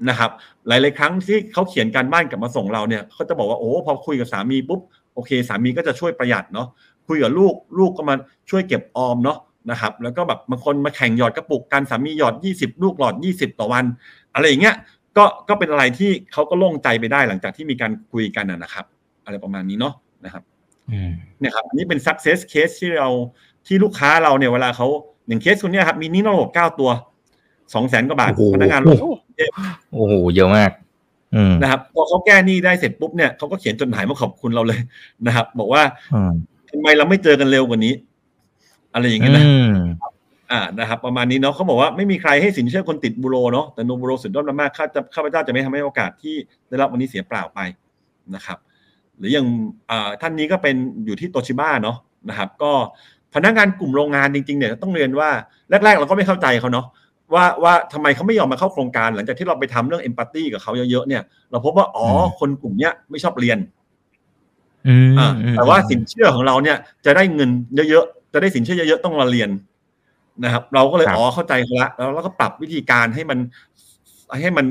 [0.09, 0.31] นะครับ
[0.67, 4.81] หลาย ๆ ครั้งที่เขาเขียนการบ้านกลับมาส่งเราเนี่ยเขาจะบอกว่าโอ้พอคุยกับสามีปุ๊บ
[5.13, 6.67] โอเค สามีก็จะช่วยประหยัดเนาะ
[7.07, 8.15] คุยกับลูกลูกก็มา
[8.49, 9.37] ช่วยเก็บออมเนาะ
[9.71, 13.85] นะครับ แล้วก็แบบบางคนมาแข่งหยอดกระปุกกันสามีหยอดยี่สิบลูกหลอดยี่สิบต่อวัน
[14.33, 14.75] อะไรอย่างเงี้ย
[15.17, 18.85] ก็ก็เป็นอะไรที่เขาก็โล่งใจไปได้หลังจากที่มีการคุยกันนะครับ
[19.25, 19.93] อะไรประมาณนี้เนาะ
[20.25, 20.43] นะครับ
[21.39, 23.09] เนี่ยครับอันนี้เป็น success case ที่เรา
[23.67, 24.87] ที่ลูกค้าเราเนี่ยเวลาเขา
[25.27, 26.89] อย่างเคสคนนี้ครับมีนี้นอกระบบเก้าตัว
[27.73, 30.71] สองแสนกว่าบาทพนักงานโอ้โหเยอะมาก
[31.61, 34.79] นะครับพอเขาแก้หนี้ได้เสร็จปุ๊บเนี่ยเขาก็เขียนจดหมายมาขอบคุณเราเลย
[35.25, 35.83] นะครับ บอกว่า
[36.69, 37.93] ทำไมเราไม่เจอกันเร็วกว่านี้
[38.93, 39.45] อะไรอย่างเงี้ยนะ
[40.51, 46.35] อ่านะครับ ประมาณนี้เนาะเขาบอกว่าไม่มีใครให้สินเชื่อคนติดบูโรเนาะแต่โนบูโรสุดยอดมากข้าจะข้าพเจ้าจะไม่ทำให้โอกาสที่
[46.69, 47.59] ได้รับวันนี้เสียเปล่าไป
[48.35, 48.57] นะครับ
[49.21, 49.47] หรืออย่าง
[50.21, 51.97] ท่านนี้ก็เป็นอยู่ที่โตชิบ้าเนาะ
[52.29, 52.71] นะครับ ก็
[53.35, 55.29] พนักงานกลุ่มโรงงานจริงๆเนี่ยต้องเรียนว่า
[55.69, 56.85] แรก ๆ เราก็ไม่เข้าใจเขาเนาะ
[57.33, 62.05] ว่าว่าทำไมเขาไม่ยอมมาเข้าโครงการ หลังจากที่เราไปทำเรื่องเอมพัตตีกับเขาเยอะๆเนี่ยเราพบว่าอ๋อ
[62.39, 63.57] คนกลุ่มเนี้ยไม่ชอบเรียน
[65.19, 67.49] อ่าแต่ว่าสินเชื่อของเราเนี่ย จะได้เงิน
[67.89, 69.49] เยอะๆจะได้สินเชื่อเยอะๆต้องมาเรียน
[70.43, 73.39] นะครับ เราก็เลยอ๋อเข้าใจเขาละแล้วเราก็ปรับวิธีการให้มัน
[74.41, 74.65] ให้มัน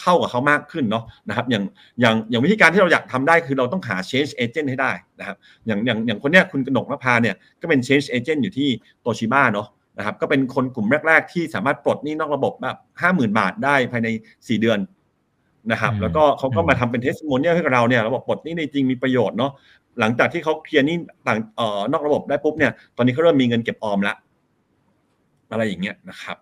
[0.00, 1.64] เข้ากับเขามากขึ้นเนาะนะครับอย่าง
[2.00, 5.36] อย่างอย่างวิธีการที่เราอยากทำได้คือเราต้องหา change agent ให้ได้นะครับ
[5.66, 8.68] อย่างอย่างอย่างคนเนี้ยคุณกนกนภาเนี่ยก็เป็น change agent อยู่ที่
[9.02, 14.08] โตชิบ้าเนาะนะครับก็เป็นคนกลุ่มแรก ๆ ที่สามารถปลดหนี้นอกระบบแบบห้าหมื่นบาทได้ภายใน
[14.48, 14.78] สี่เดือน
[15.72, 19.52] นะครับแล้วก็เขาก็มาทำเป็น testimonial ให้กับเราเนี่ยเราบอกปลดหนี้ได้จริงมีประโยชน์เนาะ
[20.00, 20.96] หลังจากที่เขาเคลียร์หนี้
[21.26, 24.14] ต่างเอ่อนอกระบบได้ปุ๊บเนี่ยตอนนี้เขาเริ่มมีเงินเก็บออมละ
[25.50, 26.36] อะไรอย่างเงี้ยนะครับ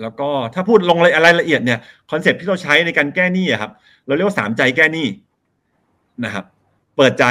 [0.00, 1.78] แล้วก็ถ้าพูดลงรายละเอียดเนี่ย
[2.10, 3.72] concept ที่เราใช้ในการแก้หนี้ครับ
[4.06, 5.06] เราเรียกว่าสามใจแก้หนี้
[6.24, 6.44] นะครับ
[6.96, 7.24] เปิดใจ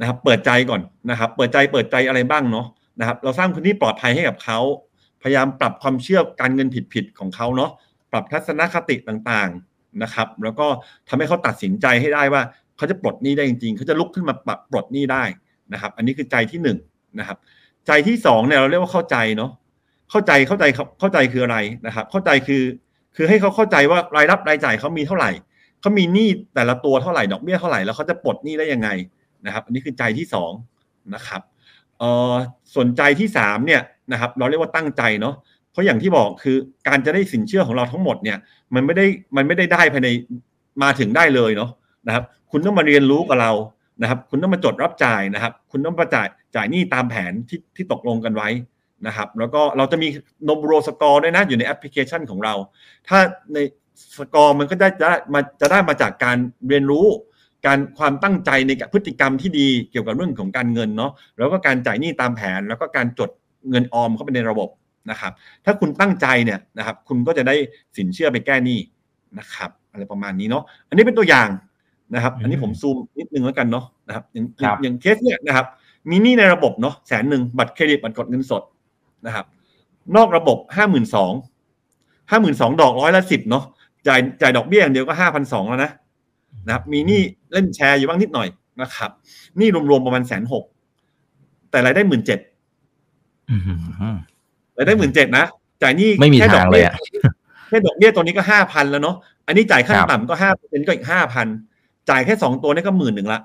[0.00, 2.66] นะครับ เปิดใจก่อนนะครับ เปิดใจเปิดใจอะไรบ้างเนาะ
[3.00, 4.58] นะครับ เราสร้างพื้นที่ปลอดภัยให้กับเขา
[5.22, 7.70] พยายามปรับความเชื่อการเงินผิดๆของเขาเนาะ
[8.12, 10.66] ปรับทัศนคติต่างๆนะครับ แล้วก็
[11.08, 12.42] ทำให้เขาตัดสินใจให้ได้ว่า
[12.76, 15.24] เขาจะปลดหนี้ได้จริงๆเขาจะลุกขึ้นมาปรับปลดหนี้ได้
[15.72, 16.78] นะครับ อันนี้คือใจที่หนึ่ง
[17.18, 17.38] นะครับ
[17.86, 19.50] ใจที่สองเนี่ยเราเรียกว่าเข้าใจเนาะ
[20.10, 20.64] เข้าใจเข้าใจ
[21.00, 22.62] เข้าใจคืออะไรนะครับ เข้าใจคือ
[23.16, 25.30] คือให้เขาเข้าใจว่ารายรับรายจ่ายเขามีเท่าไหร่
[25.80, 28.88] เขามีหนี้แต่ละตัวเท่าไหร่ดอกเบี้ยเท่าไหร่แล้วเขาจะปลดหนี้ได้ยังไง
[29.46, 30.52] นะครับ อันนี้คือใจที่สอง
[31.14, 31.40] นะครับ
[31.98, 32.34] เอ่อ
[32.74, 33.82] ส่วนใจที่สามเนี่ย
[34.12, 35.34] นะครับ เราเรียกว่าตั้งใจเนาะ
[35.72, 36.56] เพราะอย่างที่บอกคือ
[36.88, 38.38] การจะได้สินเชื่อของเราทั้งหมดเนี่ย
[38.74, 40.08] มันไม่ได้มันไม่ได้ได้ภายใน
[40.82, 41.70] มาถึงได้เลยเนาะ
[42.06, 43.52] นะครับ คุณต้องมาเรียนรู้กับเรา
[44.02, 48.48] นะครับ คุณต้องมาจดรับจ่ายนะครับ คุณต้องมาจ่ายจ่ายหนี้ตามแผนที่ที่ตกลงกันไว้
[49.06, 50.08] นะครับแล้วก็เราจะมี
[50.44, 52.54] โนบูโรสกอร์ด้วยนะอยู่ในแอปพลิเคชันของเรา
[53.08, 53.18] ถ้า
[53.54, 53.58] ใน
[54.18, 56.36] สกอร์มันก็ได้จะมาจะได้มาจากการ
[56.68, 57.06] เรียนรู้
[57.66, 63.30] การความตั้งใจในพฤติกรรมที่ดีเกี่ยวกับเรื่องของการเงินเนาะแล้วก็การจ่ายหนี้ตามแผน แล้วก็การจด
[63.70, 64.68] เงินออมเข้าไปในระบบ
[65.10, 65.32] นะครับ
[65.64, 67.54] ถ้าคุณตั้งใจเนี่ยนะครับคุณก็จะได้
[67.96, 68.78] สินเชื่อไปแก้หนี้
[69.38, 71.48] นะครับอะไรประมาณนี้เนาะอันนี้เป็นตัวอย่าง
[72.14, 74.46] นะครับ อันนี้ผมซูมนิดนึงแล้วกันเนาะนะครับอย่าง
[74.82, 75.66] อย่างเคสเนี่ยนะครับ
[76.10, 78.62] มีหนี้ในระบบเนาะแสนหนึ่งบัตรเครดิตบัตรกดเงินสด
[79.26, 79.46] นะครับ
[80.16, 81.32] นอกระบบห้าหมื่นสอง
[82.30, 83.64] ห้าหมื่นสองดอกร้อยละสิบเนาะ
[84.06, 85.90] จ่ายจ่ายดอกเบี้ยอย่างเดียวก็ห้าพันสองแล้วนะ
[86.66, 87.20] นะครับ มีหนี้
[87.52, 88.48] เล่นแชร์อยู่บ้างนิดหน่อย
[88.82, 89.10] นะครับ
[89.56, 90.64] หนี้รวมๆประมาณแสนหก
[91.70, 92.38] แต่รายได้หมื่นเจ็ด
[94.78, 95.44] รายได้หมื่นเจ็ดนะ
[95.82, 96.10] จ่ายหนี้
[96.40, 96.88] แค่ดอกเบี้ย
[97.68, 101.46] แค่ดอกเบี้ยตัวนี้ก็ห้าพันแล้วเนาะอันนี้จ่ายขั้นต่ำก็ห้าเปอร์เซ็นก็อีกห้าพัน
[102.10, 103.40] จ่ายแค่สองตัวนี่ก็หมื่นหนึ่งละ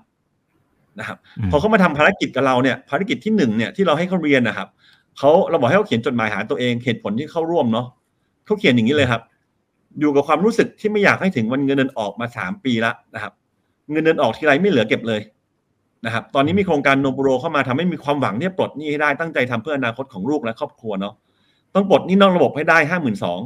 [0.99, 1.17] นะครับ
[1.51, 4.67] พอเขามาทำภารกิจกับเราเนี่ย ภารกิจที่หนึ่งเนี่ยที่เราให้เขาเรียนนะครับ
[5.21, 7.87] เขาเราบอกให้เขาเขียนจดหมายหาตัวเองเหตุผลที่เข้าร่วมเนาะ
[8.45, 9.21] เขาเขียนอย่างนี้เลยครับ
[9.99, 13.33] อยู่กับความรู้สึกที่ไม่อยากให้ถึงวันเงินเดือนออกมาสามปีแล้วนะครับ
[13.91, 15.21] เงินเดือนออกทีไรไม่เหลือเก็บเลย
[16.05, 21.13] นะครับ ตอนนี้มีโครงการโนบุโรเข้ามาทำให้มีความหวังที่จะปลดหนี้ให้ได้ตั้งใจทำเพื่ออนาคตของลูกและครอบครัวเนาะ
[21.75, 23.39] ต้องปลดหนี้นอกระบบให้ได้ห้าหมื่นสอง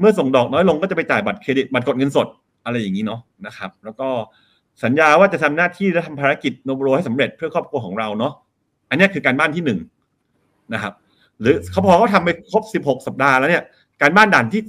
[0.00, 2.26] เมื่อส่งดอกน้อยลงก็จะไปจ่ายบัตรเครดิตบัตรกดเงินสด
[2.64, 4.08] อะไรอย่างนี้เนาะนะครับ แล้วก็
[4.84, 8.32] สัญญาว่าจะทำหน้าที่และทำภารกิจโนบุโรให้สำเร็จเพื่อครอบครัวของเราเนาะ
[8.88, 9.78] อันนี้คือการบ้านที่หนึ่ง
[10.72, 10.92] นะครับ
[11.40, 13.62] หรือเขาพอเขาทำไปครบสิบหกสัปดาห์แล้วเนี่ย
[14.00, 14.62] การบ้านด่านที่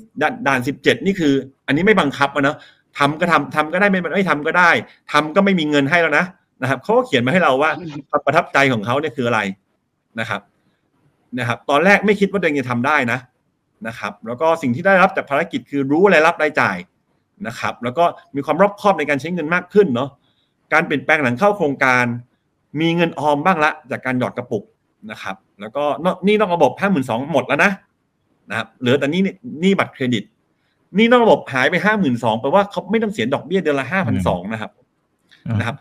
[0.47, 1.33] ด่านสิบเจ็ดนี่คือ
[1.67, 2.57] อันนี้ไม่บังคับนะ
[2.97, 4.69] ทำก็ทำทำก็ได้ไม่ไม่ทำก็ได้
[5.11, 6.25] ทำก็ไม่มีเงินให้แล้วนะ
[6.61, 7.71] นะครับเขาก็เขียนมาให้เราว่า
[8.09, 9.39] ความประทับใจของเขาเนี่ยคืออะไร
[10.19, 10.41] นะครับ
[11.39, 13.19] นะครับ ตอนแรกไม่คิดว่าตัวเองจะทำได้นะ
[13.87, 16.77] นะครับ แล้วก็สิ่งที่ได้รับจากภารกิจคือรู้อะไรรับรายจ่าย
[17.47, 20.09] นะครับ แล้วก็มีความรอบคอบในการใช้เงินมากขึ้นเนาะ
[20.73, 22.05] การเปลี่ยนแปลงหลังเข้าโครงการ
[22.79, 24.63] มีเงินออมบ้างละจากการหยอดกระปุก
[25.11, 25.83] นะครับ แล้วก็
[26.27, 27.71] นี่นอกระบบห้าหมื่นสองหมดแล้วนะ
[28.49, 29.21] นะครับเหลือแต่นี่
[29.63, 30.23] นี่บัตรเครดิต
[30.97, 34.71] นี่นอกระบบหายไปห้าหมื่นสองแปลว่าเขาไม่ต้องเสียดอกเบี้ยเดือนละห้าพันสองนะครับ
[35.59, 35.75] นะครับ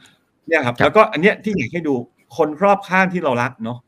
[0.47, 1.95] เนี่ยครับ แล้วก็อันเนี้ยที่อยากให้ดู
[2.37, 3.79] คนรอบข้างที่เรารักเนาะ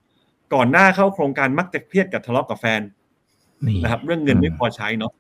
[0.55, 2.81] ก่อนหน้าเข้าโครงการมักจะเครียดกับทะเลาะกับแฟน
[3.83, 5.13] นะครับ เรื่องเงินไม่พอใช้เนาะ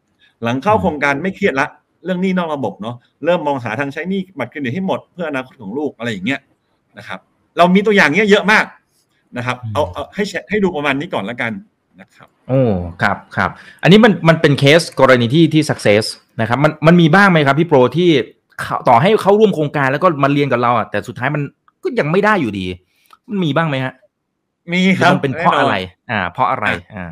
[0.42, 1.66] หลังเข้าโครงการไม่เครียดละ
[2.04, 6.40] เรื่องหนี้นอกระบบเนาะเริ่มมองหาทางใช้หนี้บัตรเครดิตให้หมดเพื่ออนาคตของลูกอะไรอย่างเงี้ย
[6.98, 7.20] นะครับ
[7.58, 8.64] เรามีตัวอย่างเงี้ยเยอะมาก
[9.36, 11.52] นะครับเอาเอาให้ให้ดูประมาณนี้ก่อนแล้วกัน
[12.00, 12.60] นะครับโอ้
[13.02, 13.50] ครับครับ
[13.82, 16.04] อันนี้มันมันเป็นเคสกรณีที่ที่สักเซส
[16.40, 18.10] นะครับมันมันมีบ้างไหมครับพี่โปรที่
[18.88, 21.42] ต่อให้เขาร่วมโครงการแล้วก็มาเรียนกับเราอะแต่สุดท้ายมัน
[21.82, 22.66] ก็ยังไม่ได้อยู่ดี
[23.28, 23.94] มันมีบ้างไหมฮะ
[24.72, 25.74] มีครับมันเป็นเพราะอะไร
[26.10, 27.10] อ่า เพราะอะไรอ่า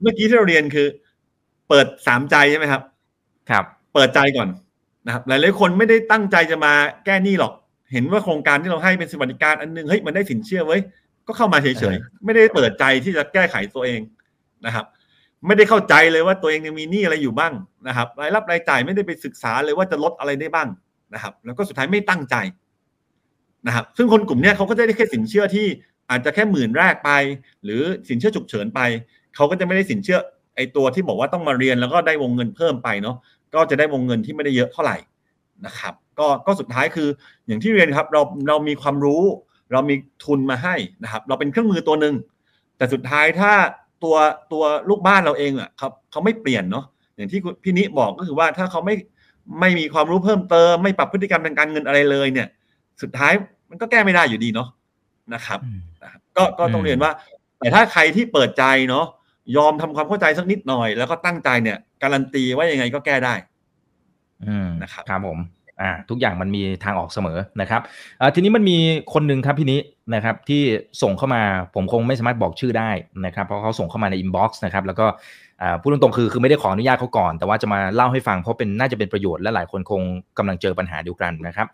[0.00, 0.86] เมื่อกี้ที่เราเรียนคือ
[1.68, 2.82] เปิดสามใจใช่ไหมครับ
[3.50, 3.64] ครับ
[3.94, 4.48] เปิดใจก่อน
[5.06, 6.72] นะครับหลายๆคนไม่ได้ตั้งใจจะมา
[7.04, 7.52] แก้หนี้หรอก
[7.92, 10.78] เห็นว่าโครงการที่เราให้เป็นสวัสดิการอันนึงเฮ้ยมันได้สินเชื่อไว้
[11.26, 14.00] ก็เข้ามาเฉยๆ ไม่ได้เปิดใจที่จะแก้ไขตัวเอง
[14.66, 14.84] นะครับ
[15.46, 17.52] ไม่ได้เข้าใจเลยว่าตัวเองยังมีหนี้อะไรอยู่บ้าง
[17.88, 20.68] นะครับ รายรับรายจ่ายไม่ได้ไปศึกษาเลยว่าจะลดอะไรได้บ้าง
[21.14, 22.36] นะครับ แล้วก็สุดท้ายไม่ตั้งใจ
[23.66, 25.66] นะครับ ซึ่งคนกลุ่มนี้เขาก็จะได้แค่สินเชื่อที่
[26.10, 27.10] อาจจะแค่หมื่นแรกไป
[27.64, 28.80] หรือสินเชื่อฉุกเฉินไป
[29.34, 30.18] เขาก็จะไม่ได้สินเชื่อ
[30.56, 33.16] ไอ้ตัวที่บอกว่าต้องมาเรียนแล้วก็ได้วงเงินเพิ่มไปเนาะ
[33.54, 34.96] ก็จะได้วงเงินที่ไม่ได้เยอะเท่าไหร่
[35.66, 37.08] นะครับ ก็ก็สุดท้ายคือ
[37.46, 39.22] อย่างที่เรียนครับเราเรามีความรู้
[39.72, 39.94] เรามี
[40.24, 42.14] ทุนมาให้นะครับ เราเป็นเครื่องมือตัวหนึ่ง
[42.76, 43.52] แต่สุดท้ายถ้า
[44.02, 44.16] ตัว
[44.52, 46.84] ตัวลูกบ้านเราเองอะครับเขาไม่เปลี่ยนเนาะ
[47.16, 48.94] อย่างที่พี่นิบอกก็คือว่าถ้าเขาไม่
[49.60, 52.48] ไม่มีความรู้เพิ่มเติม ไม่ปรับพฤติกรรมทางการเงินอะไรเลยเนี่ย
[53.02, 53.32] สุดท้าย
[53.70, 54.68] มันก็แก้ไม่ได้อยู่ดีเนาะ
[55.34, 55.60] นะครับ
[56.36, 57.12] ก็ก็ต้องเรียนว่า
[57.58, 59.06] แต่ถ้าใครที่เปิดใจเนาะ
[59.56, 63.34] ยอมทำความเข้าใจสักนิดหน่อย แล้วก็ตั้งใจเนี่ย การันตีว่ายังไงก็แก้ได้
[64.82, 65.38] นะครับครับผม
[65.80, 67.80] อ่าทุกอย่างมันมีทางออกเสมอนะครับ
[68.34, 68.76] ทีนี้มันมี
[69.14, 69.80] คนหนึ่งครับพี่นี้
[70.14, 70.62] นะครับที่
[71.02, 71.42] ส่งเข้ามา
[71.74, 72.90] ผมคงไม่สามารถบอกชื่อได้
[73.26, 75.06] นะครับเพราะเขาส่งเข้ามาในอินบ็อกซ์นะครับแล้วก็
[75.80, 80.02] พูดตรงๆคือคือไม่ได้ขออนุญาตเขาก่อน แต่ว่าจะมาเล่าให้ฟังเพราะเป็นน่าจะเป็นประโยชน์และหลายคนคง
[80.38, 81.66] กำลังเจอปัญหาเดียวกันนะครับ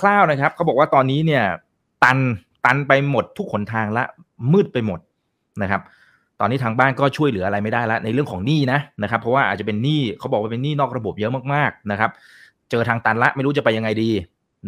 [0.00, 1.44] คร่าวๆนะครับเขาบอกว่าตอนนี้เนี่ย
[2.04, 2.18] ตัน
[2.64, 4.04] ตันไปหมดทุกขนทางละ
[4.52, 5.00] มืดไปหมด
[5.62, 5.82] นะครับ
[6.40, 12.10] ตอนนี้ทางบ้านก็ช่วยเหลืออะไรไม่ได้แล้วในเรื่องของหนี้นะนะครับเพราะว่าอาจจะเป็นหนี้เขาบอกว่าเป็นหนี้นอกระบบเยอะมากๆนะครับ
[12.72, 14.10] เจอทางตันละไม่รู้จะไปยังไงดี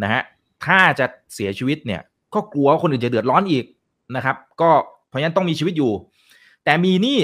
[0.02, 0.22] นะฮะ
[0.64, 2.00] ถ้าจะเสียชีวิตเนี่ย
[2.34, 3.64] ก็กลัวคนอื่นจะเดือดร้อนอีก
[4.16, 4.70] นะครับ ก็
[5.08, 5.92] เพราะฉะนั้นต้องมีชีวิตอยู่
[6.64, 7.18] แต่มีนี่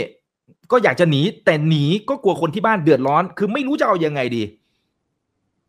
[0.70, 4.42] ก็อยากจะหนีแต่หนีก็กลัวคนที่บ้านเดือดร้อน คือไม่รู้จะเอายังไงดี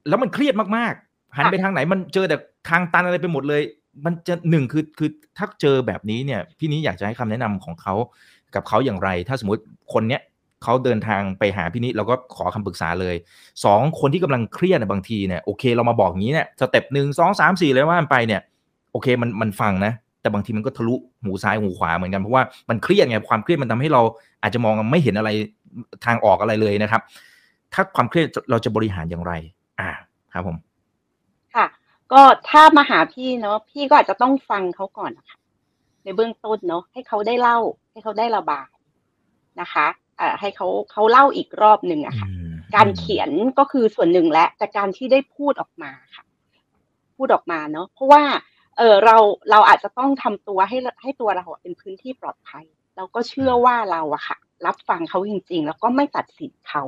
[0.07, 2.37] แล้วมันเครียดมากๆ หันไปทางไหนมันเจอแต่
[2.69, 3.61] ทางตันอะไรไปหมดเลย
[4.05, 7.93] มันจะหนึ่งคือคือถ้าเจอแบบนี้เนี่ย พี่นี้อยากจะให้คำแนะนำของเขา
[8.55, 9.61] กับเขาอย่างไร ถ้าสมมติ
[9.93, 10.21] คนเนี้ย
[10.63, 13.15] เขาเดินทางไปหาพี่นิแล้วก็ขอคำปรึกษาเลย
[13.65, 18.41] สองคนที่กำลังเครียดบางทีเนี่ยโอเคเรามาบอกงี้เนี่ย step หนึ่งสองสามสี่เลยว่ามันไปเนี่ย
[18.91, 24.01] โอเคมันมันฟังนะ แต่บางทีมันก็ทะลุหูซ้ายหูขวาเหมือนกันเพราะว่ามันเครียดไงความเครียดมันทำให้เรา
[24.41, 25.29] อาจจะมองไม่เห็นอะไร
[26.05, 27.01] ทางออกอะไรเลยนะครับ
[27.73, 29.33] ถ้าความเครียดเราจะบริหารอย่างไร
[29.79, 29.89] อ่า
[30.33, 30.57] ครับผม
[31.55, 31.65] ค่ะ
[32.11, 35.37] ก็ถ้ามาหาพี่เนาะพี่ก็อาจจะต้องฟังเขาก่อนนะคะ
[36.03, 37.57] ในเบื้องต้นเนาะให้เขาได้เล่า
[37.91, 38.67] ให้เขาได้ระบาย
[39.61, 39.87] นะคะ
[40.39, 42.27] ให้เขาเขาเล่าอีกรอบหนึ่งอะค่ะ
[42.75, 46.23] การเขียนก็คือส่วนหนึ่งและ แต่การที่ได้พูดออกมาค่ะ
[47.15, 48.23] พูดออกมาเนาะเพราะว่า
[48.77, 49.17] เออเรา
[49.51, 52.65] เราอาจจะต้องทำตัวให้ให้ตัวเราเป็นพื้นที่ปลอดภัย
[52.97, 56.83] เราก็เชื่อว่าเราอะค่ะ รับฟังเขาจริง ๆ แล้วก็ไม่ตัดสินเขา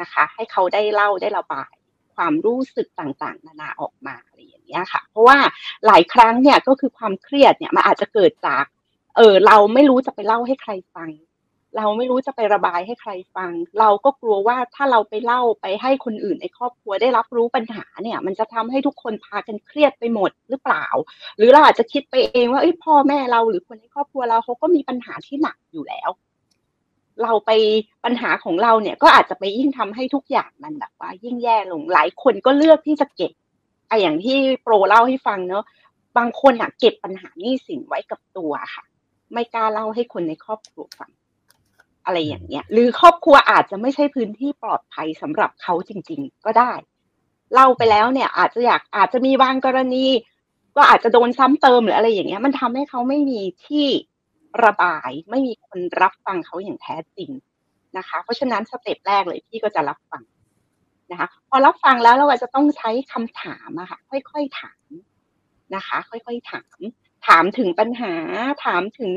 [0.00, 1.72] นะคะ ให้เขาได้เล่าได้ระบาย
[2.14, 5.38] ความรู้สึกต่างๆ นานาออกมาอะไรอย่างเงี้ยค่ะ เพราะว่า
[5.86, 8.64] หลายครั้งเนี่ยก็คือความเครียดเนี่ยมันอาจจะเกิดจาก
[9.16, 11.10] เออเราไม่รู้จะไปเล่าให้ใครฟัง
[11.76, 20.86] เราไม่รู้จะไประบายให้ใครฟัง เราก็กลัวว่าถ้าเราไปเล่าไปให้คนอื่นในครอบครัวได้รับรู้ปัญหาเนี่ย มันจะทำให้ทุกคนพากันเครียดไปหมดหรือเปล่า
[21.38, 26.10] หรือเราอาจจะคิดไปเองว่าเอ้ยพ่อแม่เราหรือคนในครอบครัวเราเขาก็มีปัญหาที่หนักอยู่แล้ว
[27.22, 27.50] เราไป
[28.04, 33.32] ปัญหาของเราเนี่ย ก็อาจจะไปยิ่งทำให้ทุกอย่างมันแบบว่า ยิ่งแย่ลงหลายคนก็เลือกที่จะเก็บ
[33.88, 35.64] ไออย่างที่โปรเล่าให้ฟังเนาะ
[36.18, 38.84] บางคนอะเก็บปัญหานี้สินไว้กับตัวค่ะ
[39.32, 41.10] ไม่กล้าเล่าให้คนในครอบครัวฟัง
[42.04, 46.72] อะไรอย่างเงี้ย หรือครอบครัวอาจจะไม่ใช่พื้นที่ปลอดภัยสำหรับเขาจริง ๆ ก็ได้
[47.54, 50.06] เล่าไปแล้วเนี่ย อาจจะอยากอาจจะมีบางกรณี
[50.76, 53.86] ก็อาจจะโดนซ้ำเติมหรืออะไรอย่างเงี้ย มันทำให้เขาไม่มีที่
[54.64, 57.30] ระบาย ไม่มีคนรับฟังเขาอย่างแท้จริง
[57.96, 60.22] นะคะ เพราะฉะนั้นสเต็ปแรกเลยพี่ก็จะรับฟัง
[61.10, 64.88] นะคะ พอรับฟังแล้วเราก็จะต้องใช้คำถามอะค่ะ ค่อยๆถาม
[65.74, 66.78] นะคะ ค่อยๆถาม
[67.26, 68.14] ถามถึงปัญหา
[68.64, 69.12] ถามถึง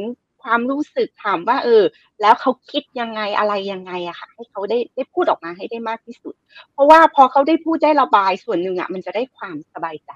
[0.46, 1.84] ความรู้สึกถามว่า เออ
[2.22, 6.36] แล้วเขาคิดยังไงอะไรยังไงอะค่ะ ให้เขาได้ได้พูดออกมาให้ได้มากที่สุด
[6.74, 10.12] เพราะว่าพอเขาได้พูดได้ระบายส่วนหนึ่งอะมันจะได้ความสบายใจ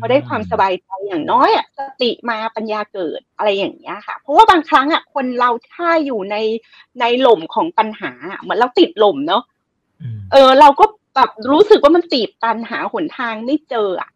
[0.00, 6.36] พอได้ความสบายใจอย่างน้อยอะสติมาปัญญาเกิดอะไรอย่างเงี้ยค่ะ เพราะว่าบางครั้งอะคนเราถ้าอยู่ใน
[7.00, 9.42] ในหล่มของปัญหาเหมือนเราติดหล่มเนาะ
[10.32, 10.84] เออ เราก็
[11.16, 14.10] แบบรู้สึกว่ามันตีบตันหาหนทางไม่เจออะ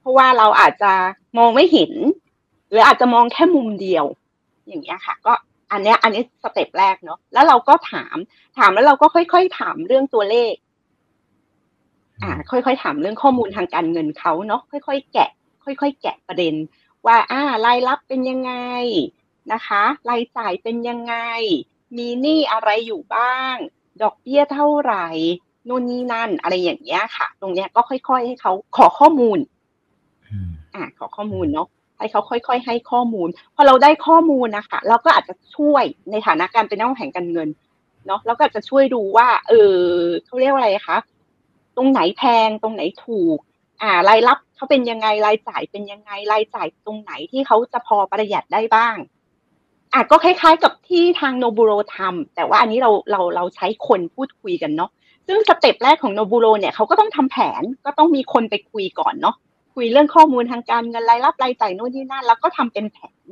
[0.00, 0.92] เพราะว่าเราอาจจะ
[1.38, 1.92] มองไม่เห็น
[2.74, 4.04] รืออาจจะมองแค่มุมเดียว
[4.66, 5.32] อย่างเงี้ยค่ะ ก็
[5.72, 8.16] อันเนี้ยอันนี้สเต็ปแรกเนาะแล้วเราก็ถาม
[8.58, 10.54] ถามแล้วเราก็ค่อยๆถามเรื่องตัวเลข
[12.22, 15.30] อ่า ค่อยๆถามเรื่องข้อมูลทางการเงินเขาเนาะค่อยๆแกะ
[15.64, 16.54] ค่อย ๆ แกะประเด็น
[17.06, 18.52] ว่า อ่ารายรับเป็นยังไง
[19.52, 21.14] นะคะรายจ่ายเป็นยังไง
[21.96, 23.56] มีหนี้อะไรอยู่บ้าง
[24.02, 25.08] ดอกเบี้ยเท่าไหร่
[25.68, 29.38] นู่นนี่นั่น อะไรอย่างเงี้ยค่ะ ตรงเนี้ยก็ค่อย ๆ ให้เขาขอข้อมูล
[30.74, 31.68] อ่าขอข้อมูลเนาะ
[32.04, 37.48] ให้เขาค่อย ๆ ให้ข้อมูล พอเราได้ข้อมูลนะคะเราก็อาจจะช่วยในฐานะการเป็นนักวางแผนการเงิน
[38.06, 39.78] เนาะแล้วก็จะช่วยดูว่า เออ
[40.24, 40.98] เขาเรียกว่าอะไรคะ
[41.76, 43.38] ตรงไหนแพงตรงไหนถูก
[43.82, 48.96] อ่ารายรับเขาเป็นยังไงรายจ่ายเป็นยังไงรายจ่ายตรงไหนที่เขาจะพอประหยัดได้บ้าง
[49.92, 54.90] อะก็คล้าย ๆ กับที่ทางโนบูโรทำแต่ว่าอันนี้เราเราเราใช้คนพูดคุยกันเนาะ
[55.26, 59.36] ซึ่ง step แรกของโนบูโรเนี่ยเขาก็ต้องทำแผนก็ต้องมีคนไปคุยก่อนเนาะ
[59.74, 63.24] คุยเรื่องข้อมูลทางการเงินรายรับรายจ่ายโน่นนี่นั่น แล้วก็ทำเป็นแผน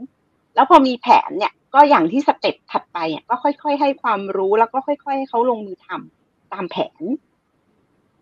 [0.54, 7.02] แล้วพอมีแผนเนี่ยก็อย่างที่สเต็ปถัดไปเนี่ยก็ค่อย ๆ ให้ความรู้แล้วก็ค่อย ๆ ให้เขาลงมือทำตามแผน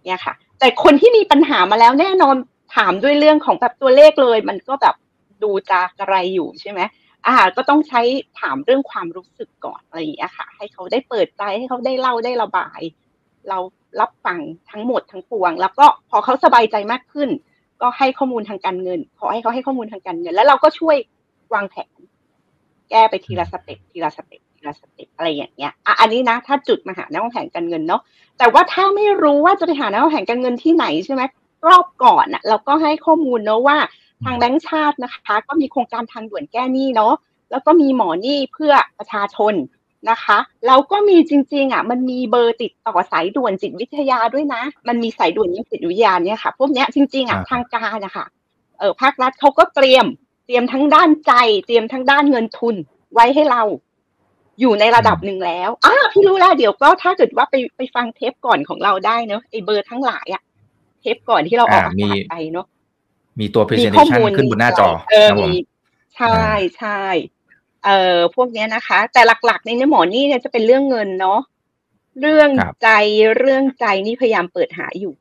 [0.06, 2.36] เนี่ยค่ะ แต่คนที่มีปัญหามาแล้วแน่นอน
[2.76, 4.94] ถามด้วยเรื่องของแบบตัวเลขเลย มันก็แบบ
[5.42, 6.80] ดูจากอะไรอยู่ใช่ไหม
[7.26, 8.00] อ่า ก็ต้องใช้
[8.40, 12.80] ถามเรื่องความรู้สึกก่อนอะไรอย่างเงี้ยค่ะ ให้เขาได้เปิดใจให้เขาได้เล่าได้ระบาย
[13.48, 13.58] เรา
[14.00, 14.38] รับฟัง
[14.70, 17.30] ทั้งหมดทั้งปวง แล้วก็พอเขาสบายใจมากขึ้น
[17.80, 20.96] ก็ให้ข้อมูลทางการเงิน ขอให้เขาให้ข้อมูลทางการเงิน แล้วเราก็ช่วย
[21.54, 21.90] วางแผน
[22.90, 28.02] แก้ไปทีละ step ทีละ step ทีละ step อะไรอย่างเงี้ยอะอันนี้นะ ถ้าจุดมาหานักวางแผนการเงินเนาะ
[28.38, 31.22] แต่ว่าถ้าไม่รู้ว่าจะไปหานักวางแผนการเงินที่ไหนใช่ไหม
[31.66, 33.76] รอบก่อนอะเราก็ให้ข้อมูลเนาะว่า
[34.24, 37.14] ทางแบงก์ชาตินะคะ ก็มีโครงการทางด่วนแก้หนี้เนาะ
[37.50, 39.54] แล้วก็มีหมอหนี้เพื่อประชาชน
[40.10, 48.26] นะคะแล้วก็มีจริงๆอะมันมีเบอร์ติดต่อสายด่วนจิตวิทยาด้วยนะ มันมีสายด่วนจิตวิทยาเนี่ยค่ะพวกเนี้ยจริงๆอะทางการนะคะ
[48.78, 50.06] เออภาครัฐเขาก็เตรียม
[50.46, 51.32] เตรียมทั้งด้านใจ
[51.66, 52.76] เตรียมทั้งด้านเงินทุน
[53.14, 53.62] ไว้ให้เรา
[54.60, 60.42] อยู่ในระดับหนึ่งแล้วอ่าพี่รู้แล้วเดี๋ยวก็ถ้าเกิดว่าไปไปฟังเทปก่อนของเราได้เนอะไอเบอร์ทั้งหลายอะ
[61.00, 62.66] เทปก่อนที่เราออกอากาศไปเนาะ
[63.40, 65.50] มีตัว presentation ขึ้นบนหน้าจอเออมี
[66.16, 66.44] ใช่
[66.78, 67.00] ใช่
[67.84, 71.40] เอ่อพวกเนี้ยนะคะ แต่หลักๆในเนื้อหมอนี่เนี่ยจะเป็นเรื่องเงินเนาะ
[72.20, 72.50] เรื่อง
[72.82, 72.88] ใจ
[73.38, 75.14] เรื่องใจนี่พยายามเปิดหาอยู่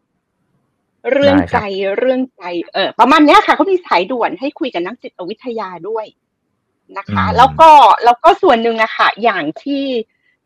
[1.11, 1.59] เรื่องใจ
[1.99, 2.43] เรื่องใจ
[2.73, 6.05] เออประมาณเนี้ยค่ะเขามีสายด่วนให้คุยกับนักจิตวิทยาด้วย
[6.97, 7.69] นะคะ แล้วก็
[8.05, 9.85] แล้วก็ส่วนหนึ่งอะค่ะ อย่างที่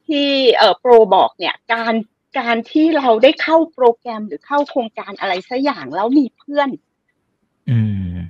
[0.08, 1.94] ที่เอ่อโปรบอกเนี่ย การ
[2.40, 6.70] การที่เราได้เข้าโปรแกรมหรือเข้าโครงการอะไรสักอย่างแล้วมีเพื่อน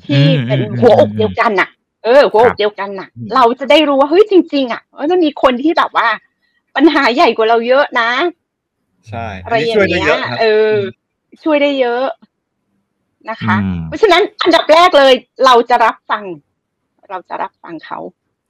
[0.06, 1.70] ที่เป็นหัวอกเดียวกันน่ะ
[2.04, 4.82] เออหัวอกเดียวกันน่ะ เราจะได้รู้ว่าเฮ้ยจริง ๆ อะ
[5.12, 6.08] มันมีคนที่แบบว่า
[6.76, 8.10] ปัญหาใหญ่กว่าเราเยอะนะ
[9.10, 10.74] ใช่อะไรอย่างเงี้ยเออ
[11.44, 12.06] ช่วยได้เยอะ
[13.30, 13.56] นะคะ
[13.88, 15.14] เพราะฉะนั้นอันดับแรกเลย
[15.46, 16.24] เราจะรับฟัง
[17.10, 18.00] เราจะรับฟังเขา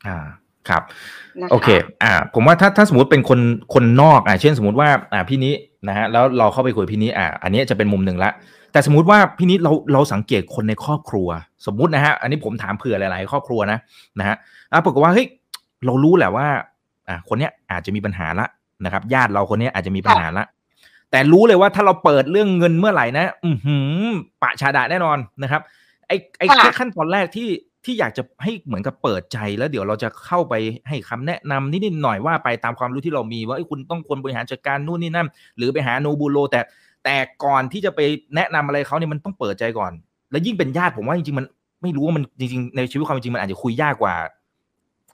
[0.08, 0.18] อ่า
[0.70, 0.82] ครับ
[1.52, 1.68] โอเค
[2.04, 3.40] อ่า ผมว่าถ้าถ้าสมมติเป็นคน
[3.74, 5.54] คนนอก อ่าเช่นสมมติว่า อ่าพี่นี้
[5.88, 8.32] นะฮะแล้วเราเข้าไปคุยพี่นี้อ่า อันนี้จะเป็นมุมหนึ่งละ
[8.74, 11.28] แต่สมมติว่าพี่นิดเราเราสังเกตคนในครอบครัว
[11.66, 13.80] สมมุตินะฮะอันนี้ผมถามเผื่อหลาย ๆ ครอบครัวนะ
[14.20, 14.36] นะฮะ
[14.72, 15.28] อะปรากฏว่าเฮ้ย
[15.86, 16.48] เรารู้แหละว่า
[17.08, 18.46] อ่าคนเนี้ยอาจจะมีปัญหาละ
[18.86, 20.46] นะครับ ญาติเราคนนี้อาจจะมีปัญหาละ
[21.12, 24.08] แต่รู้เลยว่าถ้าเราเปิดเรื่องเงินเมื่อไหร่นะ อือหือ
[24.42, 25.62] ปะชาดาแน่นอนนะครับ
[26.08, 27.50] ไอ้ไอ้แค่ขั้นตอนแรกที่
[27.86, 30.54] ที่อยากจะให้เหมือนกับเปิดใจแล้วเดี๋ยวเราจะเข้าไป
[30.88, 36.60] ให้คำแนะนำนิดๆหน่อยว่าไปตามความรู้ที่เรามีว่าคุณต้องควรบริหารจัดการนู่นนี่นั่นหรือไปหาโนบูโรแต่
[37.04, 38.00] แต่ก่อนที่จะไป
[38.36, 39.92] แนะนำอะไรเขาเนี่ยมันต้องเปิดใจก่อน
[40.32, 41.46] แล้วยิ่งเป็นญาติผมว่าจริงๆมัน
[41.82, 44.16] ไม่รู้ว่ามันจริงๆในชีวิตความจริงมันอาจจะคุยยากกว่า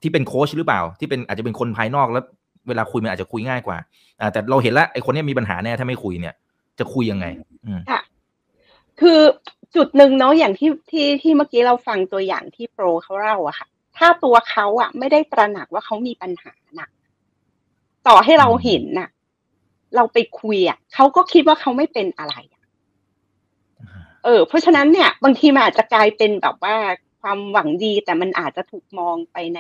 [0.01, 2.23] ที่เป็นโค้ชหรือเปล่า ที่เป็นอาจจะเป็นคนภายนอกแล้ว
[2.67, 3.77] เวลาคุยมันอาจจะคุยง่ายกว่า
[4.19, 6.35] อ่าแต่เราเห็นแล้วไอ้คนนี้มีปัญหาแน่ถ้าไม่คุยเนี่ย
[6.79, 7.25] จะคุยยังไง
[7.91, 8.01] ค่ะ
[8.99, 9.19] คือ
[9.75, 13.67] จุดหนึ่งเนาะอย่างที่ที่ที่เมื่อกี้เราฟังตัวอย่างที่โปรเขาเล่าอะค่ะ
[13.97, 16.89] ถ้าตัวเขาอะไม่ได้ตระหนักว่าเขามีปัญหาหนัก
[18.07, 19.09] ต่อให้เราเห็นน่ะ
[19.95, 22.35] เราไปคุยอะเขาก็คิดว่าเขาไม่เป็นอะไร
[24.23, 26.75] เออ เพราะฉะนั้นเนี่ยบางทีมันอาจจะกลายเป็นแบบว่า
[27.21, 29.59] ความหวังดีแต่มันอาจจะถูกมองไปใน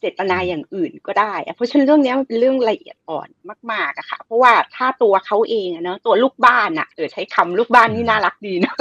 [0.00, 3.28] เจตนาอย่างอื่นก็ได้ เพราะฉะนั้นเรื่องนี้มันเป็นเรื่องละเอียดอ่อน
[3.72, 8.74] มากๆอะค่ะ เพราะว่าถ้าตัวเขาเองอะเนาะตัวลูกบ้านอะเออใช้คำลูกบ้านนี่น่ารักดีนะ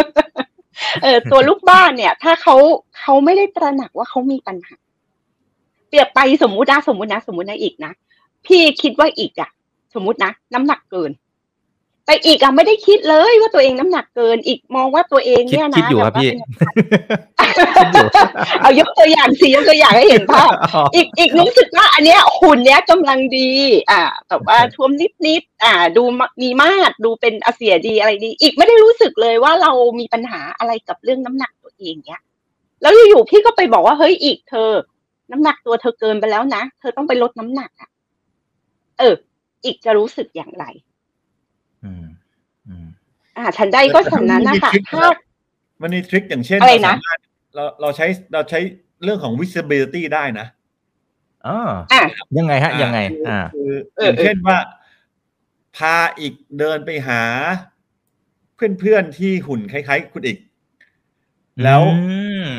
[1.04, 2.56] เออตัวลูกบ้านเนี่ย ถ้าเขา
[2.98, 4.78] เขาไม่ได้ตระหนักว่าเขามีปัญหา
[5.90, 7.92] เปรียบไปสมมุตินะสมมุตินะสมมุตินะอีกนะ
[8.46, 9.50] พี่คิดว่าอีกอะ
[9.96, 11.12] สมมตินะน้ำหนักเกิน
[12.06, 16.32] แต่อีกอะไม่ได้คิดเลยว่าตัวเองน้ำหนักเกิน อีกมองว่าตัวเองเนี่ยนะคิดอยู่ครับพี่
[18.62, 20.52] เอายกตัวอย่างสิยกตัวอย่างให้เห็นภาพ
[20.96, 23.52] อีกอีกรู้สึกว่าอันเนี้ยหุ่นเนี้ยกำลังดี
[23.92, 26.04] อ่าแบบว่าท่วมนิดนิดอ่า ดู
[26.42, 32.22] มีมาดดูเป็นอาเสียดีอะไรดี อีกไม่ได้รู้สึกเลยว่าเรามีปัญหาอะไรกับเรื่องน้ำหนักตัวเองเนี้ย
[32.82, 34.70] แล้วอยู่ๆพี่ก็ไปบอกว่าเฮ้ยอีกเธอ
[35.32, 37.90] น้ำหนักตัวเธอเกินไปแล้วนะเธอต้องไปลดน้ำหนักอะ
[39.00, 39.16] เออ
[39.66, 40.66] อีกจะรู้สึกอย่างไร
[41.84, 42.06] อืม
[42.68, 42.88] อืม
[43.38, 45.06] อ่าฉันได้ก็ฉันนั้นนะคะถ้า
[45.82, 46.96] มันมีทริคอย่างเช่นอะไรนะ
[47.56, 48.60] เราเราใช้เราใช้
[49.04, 50.48] เรื่องของ visibility ได้นะ
[51.48, 51.60] อ๋อ
[52.38, 53.72] ยังไงฮะ ยังไง อ่าคือ
[54.04, 54.58] อย่างเช่นว่า
[55.78, 57.22] พาอีกเดินไปหา
[58.80, 60.38] เพื่อนๆที่หุ่นคล้ายๆ คุณอีก
[61.64, 61.82] แล้ว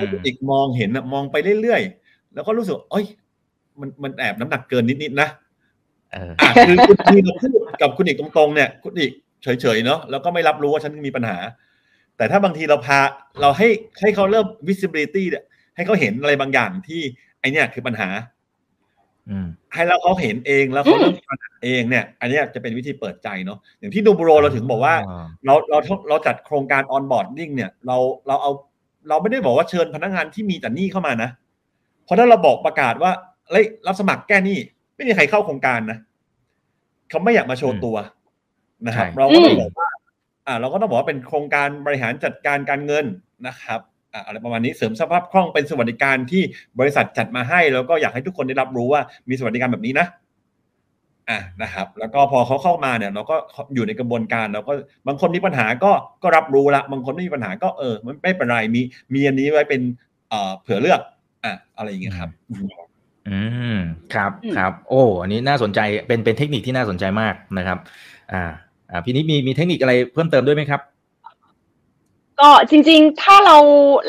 [0.01, 3.07] คุณอีกมองเห็นมองไปเรื่อยๆ แล้วก็รู้สึกเอ้ย
[3.81, 5.43] มันมันแอบน้ำหนักเกินนิดๆนะอ่า
[6.67, 9.13] คือคุณทีเราพูดกับคุณอีกตรงๆเนี่ย คุณอีก
[9.43, 11.37] เฉยๆเนาะแล้วก็ไม่รับรู้ว่าฉันมีปัญหา
[12.17, 12.99] แต่ถ้าบางทีเราพา
[13.41, 13.69] เราให้
[14.01, 15.45] ให้เขาเริ่ม visibility เนี่ย
[15.77, 17.01] ให้เขาเห็นอะไรบางอย่างที่
[17.41, 18.09] ไอเนี่ยคือปัญหา
[19.75, 24.95] ให้เราเขาเห็นเองแล้วเขาเริ่มปัญหาเองเนี่ย อันนี้จะเป็นวิธีเปิดใจเนาะอย่างที่โนบูโรเราถึงบอกว่า
[25.47, 27.97] เราเราเราจัดโครงการ onboarding เนี่ย เรา
[28.27, 28.51] เราเอา
[29.09, 31.31] เราไม่ได้บอกว่าเชิญพนักงานที่มีแต่หนี้เข้ามานะ
[32.05, 33.13] เพราะถ้าเราบอกประกาศว่า
[33.51, 34.59] เฮ้ยรับสมัครแก้หนี้
[34.95, 35.99] ไม่มีใครเข้าโครงการนะ
[37.11, 37.97] เขาไม่อยากมาโชว์ตัว
[38.87, 39.89] นะครับ เราก็ต้องบอกว่า
[40.47, 43.05] อ่า เราก็ต้องบอกว่าเป็นโครงการบริหารจัดการการเงิน
[43.47, 43.81] นะครับ
[44.13, 46.43] อะอะไรประมาณนี้เสริมสภาพคล่องเป็นสวัสดิการที่
[46.81, 50.07] บริษัทจัดมาให้ แล้วก็อยากให้ทุกคนได้รับรู้ว่ามีสวัสดิการแบบนี้นะ
[51.31, 53.37] อะนะครับ แล้วก็พอเขาเข้ามาเนี่ย เราก็
[53.75, 54.73] อยู่ในกระบวนการเราก็
[55.07, 55.93] บางคนมีปัญหาก็
[56.23, 58.81] ก็รับรู้ละบางคนไม่มีปัญหาก็เออ มันไม่เป็นไรมี
[59.15, 59.81] มีอันนี้ไว้เป็น
[60.29, 61.01] เอ่อเผื่อเลือก
[61.45, 62.31] อะอะไรอย่างเงี้ยครับ
[63.29, 63.41] อื
[63.75, 63.77] ม
[64.15, 67.79] ครับอืมครับ โอ้อันนี้น่าสนใจเป็นเป็นเทคนิคที่น่าสนใจมากนะครับ
[68.33, 68.43] อ่า
[68.91, 70.81] อ่าพี่นิดมีมีเทคนิคอะไรเพิ่มเติมด้วยไหมครับ
[72.41, 73.57] ก็จริง ๆ ถ้าเรา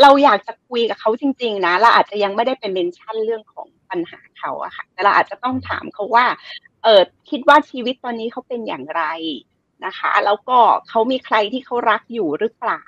[0.02, 6.26] เราอยากจะคุยกับเขาจริง ๆ นะเราอาจจะยังไม่ได้เป็นเมนชั่นเรื่องของปัญหาเขาอะค่ะแต่เราอาจจะต้องถามเขาว่า
[6.84, 9.04] เออคิดว่าชีวิตตอนนี้เขาเป็นอย่างไร
[9.86, 10.58] นะคะ แล้วก็
[10.90, 12.86] เขามีใครที่เขารักอยู่หรือเปล่า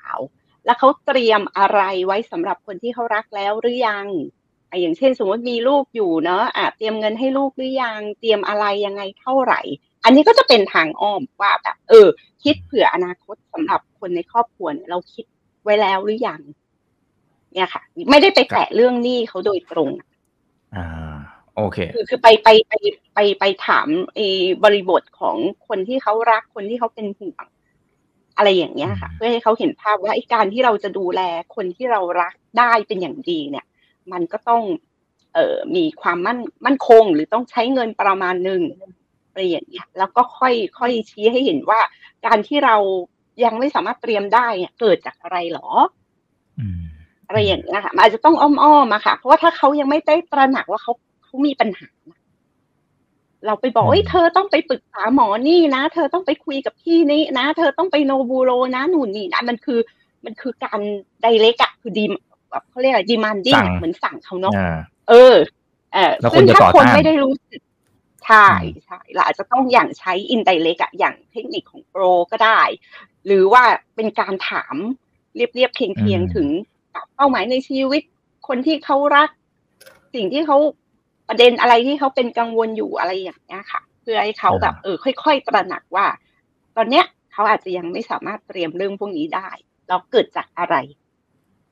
[0.64, 4.06] แล้วเขาเตรียมอะไรไว้สำหรับคนที่เขารักแล้วหรือยัง
[4.68, 9.60] อะอย่างเช่น สมมติมีลูกอยู่เนอะอะเตรียมเงินให้ลูกหรือยังเตรียมอะไรยังไงเท่าไหร่
[10.04, 12.08] อันนี้ก็จะเป็นทางอ้อมว่าแบบเออ
[12.42, 15.24] คิดเผื่ออนาคตสำหรับคนในครอบครัวเนี่ยเราคิด
[15.64, 16.40] ไว้แล้วหรือยัง
[17.52, 19.90] เนี่ยค่ะ ไม่ได้ไปแตะเรื่องหนี้เขาโดยตรง
[20.76, 20.86] อ่า
[21.56, 22.72] โอเค คือคือไปไปไป
[23.14, 24.26] ไปไปถามไอ้
[24.64, 25.36] บริบทของ
[25.68, 27.44] คนที่เขารักคนที่เขาเป็นห่วง
[28.36, 31.20] อะไรอย่างเงี้ยค่ะอืมเพื่อให้เขาเห็นภาพว่าไอ้การที่เราจะดูแล
[31.56, 33.66] คนที่เรารักได้เป็นอย่างดีเนี่ย
[34.12, 34.62] มันก็ต้อง
[35.34, 38.62] เอ่อมีความมั่นมั่นคง หรือต้องใช้เงินประมาณหนึ่ง
[39.28, 41.80] อะไรอย่างเงี้ยแล้วก็ค่อยค่อยชี้ให้เห็นว่า
[42.26, 42.76] การที่เรา
[43.44, 45.68] ยังไม่สามารถเตรียมได้เนี่ยเกิดจากอะไรหรอ
[46.58, 46.80] อืม
[47.26, 50.92] อะไรอย่างเงี้ยค่ะมันอาจจะต้องอ้อมๆมาค่ะ เพราะว่าถ้าเขายังไม่ได้ตระหนักว่าเขา
[51.24, 52.18] เขามีปัญหานะ
[53.46, 59.80] เราไปบอกอืมเอ้ยเธอต้องไปปรึกษาหมอนี่นะ เธอต้องไปคุยกับพี่นี่นะ เธอต้องไปโนบูโรนะหนูนนี่นะมันคือ
[60.24, 60.80] มันคือการ
[61.22, 62.04] ไดเรกอะคือดี
[62.50, 64.76] แบบเขาเรียกอะไรดีมันดิ้งสั่งเหมือนสั่งเขาเนาะอ่า
[65.08, 65.36] เออ
[65.94, 67.60] เออแล้วคนซึ่งจะถ้าต่อคนต้านไม่ได้รู้สึก
[68.26, 72.60] ใช่อืมใช่เราอาจจะต้องอย่างใช้อินไดเรกอะอย่างเทคนิคของโปรก็ได้
[73.26, 73.62] หรือว่า
[73.96, 74.76] เป็นการถาม
[75.36, 76.48] เรียบเรียบๆเคียงเคียงๆถึง
[77.14, 78.02] เป้าหมายในชีวิต
[78.48, 79.28] คนที่เขารัก
[80.14, 80.58] สิ่งที่เขา
[81.28, 86.06] ประเด็นอะไรที่เขาเป็นกังวลอยู่อะไรอย่างเงี้ยค่ะ เพื่อให้เขาแบบเออค่อย ๆ ตระหนักว่า
[86.76, 89.48] ตอนเนี้ยเขาอาจจะยังไม่สามารถเตรียมเรื่องพวกนี้ได้
[89.88, 90.76] แล้วเกิดจากอะไร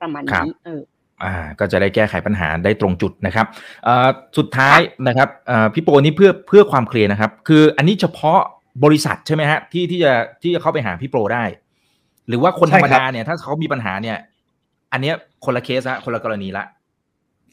[0.01, 0.81] ประมาณนี้เออ
[1.23, 3.45] อ่าก็จะได้แก้ไขปัญหาได้ตรงจุดนะครับ
[3.83, 8.39] เอ่อสุดท้ายนะครับเอ่อพี่โปนี่เพื่อเพื่อความเคลียร์นะครับ คืออันนี้เฉพาะ
[8.83, 11.43] บริษัทใช่ไหมฮะที่ที่จะที่จะเข้าไปหาพี่โปรได้
[12.27, 14.17] หรือว่าคนธรรมใช่ครับดาเนี่ย ถ้าเขามีปัญหาเนี่ย
[14.91, 16.65] อันเนี้ยคนละเคสละคนละกรณีละ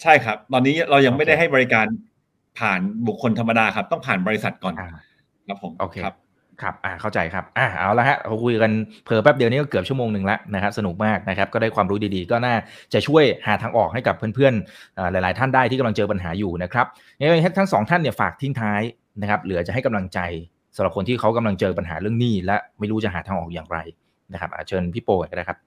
[0.03, 1.86] ใช่ครับ ตอนนี้เรายังไม่ได้โอเคให้บริการ
[2.59, 4.88] ผ่านบุคคลธรรมดาครับ ต้องผ่านบริษัทก่อนอ่า
[5.49, 6.14] ครับผมโอเคครับ
[6.62, 8.72] ครับอ่าเข้าใจครับอ่าเอาละฮะเราคุยกัน
[9.05, 12.55] เพอแป๊บเดียวนี้ก็เกือบชั่วโมงหนึ่งแล้วนะครับสนุกมากนะครับก็ได้ความรู้ดีๆ ก็น่า
[12.92, 16.86] จะช่วยหาทางออกให้กับเพื่อนๆหลายๆ ท่านได้ที่กำลังเจอปัญหาอยู่นะครับ
[17.18, 18.80] งั้นทั้งสองท่านเนี่ยฝากทิ้งท้าย
[19.20, 20.20] นะครับเหลือจะให้กำลังใจ
[20.76, 23.78] สำหรับคนที่เขากำลังเจอปัญหาเรื่องหนี้และไม่รู้จะหาทางออกอย่างไร
[24.32, 25.59] นะครับอาเชิญพี่โปก่อนก็ได้ครับ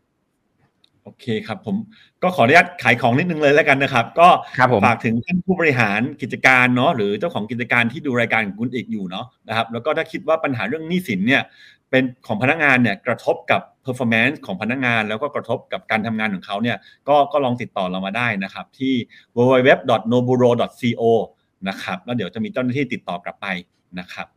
[1.07, 1.75] โอเคครับผม
[2.23, 11.41] ก็ขออนุญาตขายของนิดนึงเลยแล้วกันนะครับ ก็ครับผมฝากถึงท่านผู้บริหารกิจการเนาะหรือเจ้าของกิจการที่ดูรายการของคุณเอกอยู่เนาะนะครับแล้วก็ถ้าคิดว่าปัญหาเรื่องหนี้สินเนี่ย
[11.89, 16.77] เป็นของพนักงานเนี่ยกระทบกับ performance ของพนักงาน แล้วก็กระทบกับการทำงานของเขาเนี่ย
[17.07, 18.93] ก็ก็ลองติดต่อเรามาได้นะครับ ที่
[19.35, 21.03] www.noburo.co
[21.69, 23.47] นะครับแล้วเดี๋ยวจะมีเจ้าหน้าที่ติดต่อกลับไป
[23.99, 24.36] นะครับอ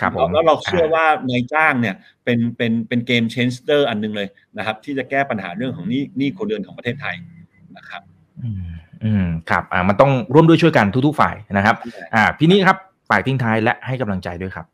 [0.00, 1.94] ครับผมแล้วเราเชื่อว่านายจ้างเนี่ย
[2.24, 4.28] เป็นเป็นเป็นเกมเชนเ e อร์อันหนึงเลย
[4.58, 7.14] นะครับ ที่จะแก้ปัญหาเรื่องของหนี้หนี้ครัวเรือนของประเทศไทย
[7.76, 8.02] นะครับ
[8.42, 8.66] อืม
[9.04, 11.76] อืมครับอ่ามันต้องร่วมด้วยช่วยกันทุกๆฝ่ายนะครับ
[12.14, 12.76] อ่าพี่นี่ครับ
[13.08, 14.66] ฝากทิ้งท้ายและให้กำลังใจด้วยครับ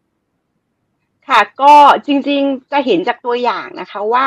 [1.29, 1.75] ค่ะก็
[2.07, 4.27] จริงๆจะเห็นจากตัวอย่างนะคะว่า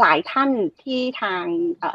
[0.00, 0.50] หลายท่าน
[0.82, 1.44] ที่ทาง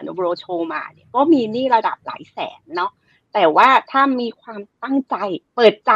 [0.03, 2.91] โนบโรโชมาเนี่ยก็มีหนี้ระดับหลายแสนเนาะ
[3.33, 5.15] แต่ว่าถ้ามีความตั้งใจ
[5.55, 5.93] เปิดใจ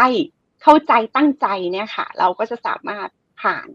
[0.63, 3.07] เข้าใจตั้งใจเนี่ยค่ะ เราก็จะสามารถ
[3.41, 3.67] ผ่าน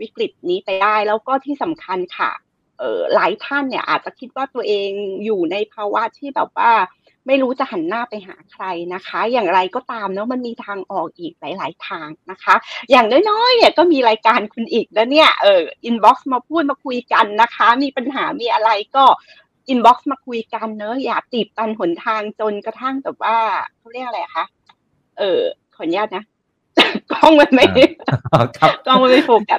[0.00, 2.32] วิกฤตนี้ไปได้ แล้วก็ที่สำคัญค่ะ
[2.78, 4.90] เออหลายท่านเนี่ยอาจจะคิดว่าตัวเอง
[5.24, 6.72] อยู่ในภาวะที่แบบว่า
[7.26, 8.64] ไม่รู้จะหันหน้าไปหาใคร
[8.94, 12.54] นะคะ อย่างไรก็ตามเนาะมันมีทางออกอีกหลาย ๆ ทางนะคะ
[12.90, 19.04] อย่างน้อยๆเนี่ยก็มีรายการคุณอีกแล้วเนี่ยเออ inbox มาพูดมาคุยกันนะคะ มีปัญหามีอะไรก็
[19.68, 23.36] inbox มาคุยกันเนอะอย่าตีบตันหนทางจนกระทั่งแบบว่า
[23.78, 24.44] เขาเรียกอะไรคะ
[25.18, 25.40] เออ
[25.76, 26.24] ขออนุญาตนะ
[27.12, 27.66] กล้องมันไม่
[28.58, 29.58] ครับกล้องมันไม่โฟกัส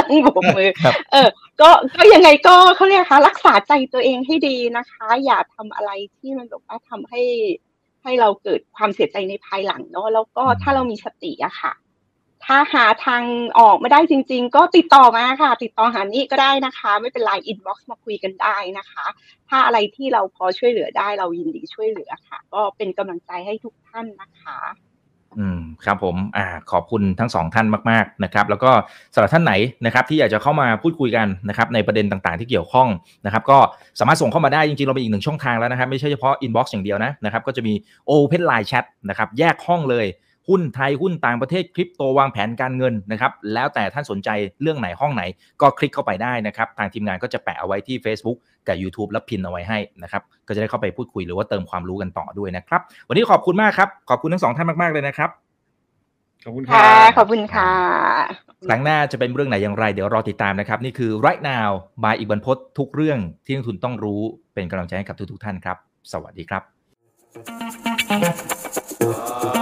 [0.00, 1.28] ต้องโบกมือครับเออ
[1.60, 7.22] ก็ก็ยังไงก็เขาเรียกคะรักษาใจตัวเองให้ดีนะคะ อย่าทำอะไรที่มันแบบว่าทำให้
[8.02, 11.72] ให้เราเกิดความเสียใจในภายหลังเนาะแล้วก็อืมถ้าเรามีสติอะค่ะ
[12.44, 13.22] ถ้าหาทาง
[13.58, 19.06] ออกไม่ได้จริง ๆ ก็ติดต่อมาค่ะ ติดต่อหานี่ก็ได้นะคะ ไม่เป็นไร inbox มาคุยกันได้นะคะ
[19.48, 24.58] ถ้าอะไรที่เราพอช่วยเหลือได้เรายินดีช่วยเหลือค่ะ ก็เป็นกำลังใจให้ทุกท่านนะคะ
[25.38, 28.70] อืมครับผมอ่าขอบคุณทั้งสองท่านมากๆนะครับ แล้วก็
[29.14, 29.54] สำหรับท่านไหน
[29.86, 32.88] นะครับที่อยากจะเข้ามาพูดคุยกันนะครับในประเด็นต่างๆที่เกี่ยวข้อง
[33.26, 33.58] นะครับก็
[33.98, 37.74] สามารถส่งเข้ามาได้จริงๆ เราเป็นอีกหนึ่งช่องทางแล้วนะครับ ไม่ใช่เฉพาะ inbox อย่างเดียวนะนะครับก็จะมี
[38.10, 40.06] Open Line Chat นะครับแยกห้องเลย
[40.48, 44.28] หุ้นไทยหุ้นต่างประเทศคริปโตวางแผนการเงินนะครับแล้วแต่ท่านสนใจ
[44.60, 45.22] เรื่องไหนห้องไหน
[45.60, 48.36] ก็คลิกเข้าไปได้นะครับทางทีมงานก็จะแปะเอาไว้ที่ Facebook
[48.66, 55.30] กับ YouTube แล้ว pin เอาไว้ให้นะครับก็จะได้เข้าไปพูดคุยหรือว่าเติมความรู้กันต่อด้วยนะครับ วันนี้ขอบคุณมากครับ ขอบคุณทั้งสองท่านมากๆเลยนะครับ
[56.44, 57.70] ขอบคุณคค่ะรับขอบคุณค่ะ
[58.68, 61.68] ครั้งหน้าจะเป็นเรื่องไหนอย่างไร เดี๋ยวรอติดตามนะครับ นี่คือ right now
[62.04, 64.20] บายอีกบรรพททุกเรื่องที่นักทุนต้องรู้
[64.54, 65.76] เป็นกำลังใจให้กับทุกๆท่านครับ
[66.12, 66.58] สวัสดีครั
[69.60, 69.61] บ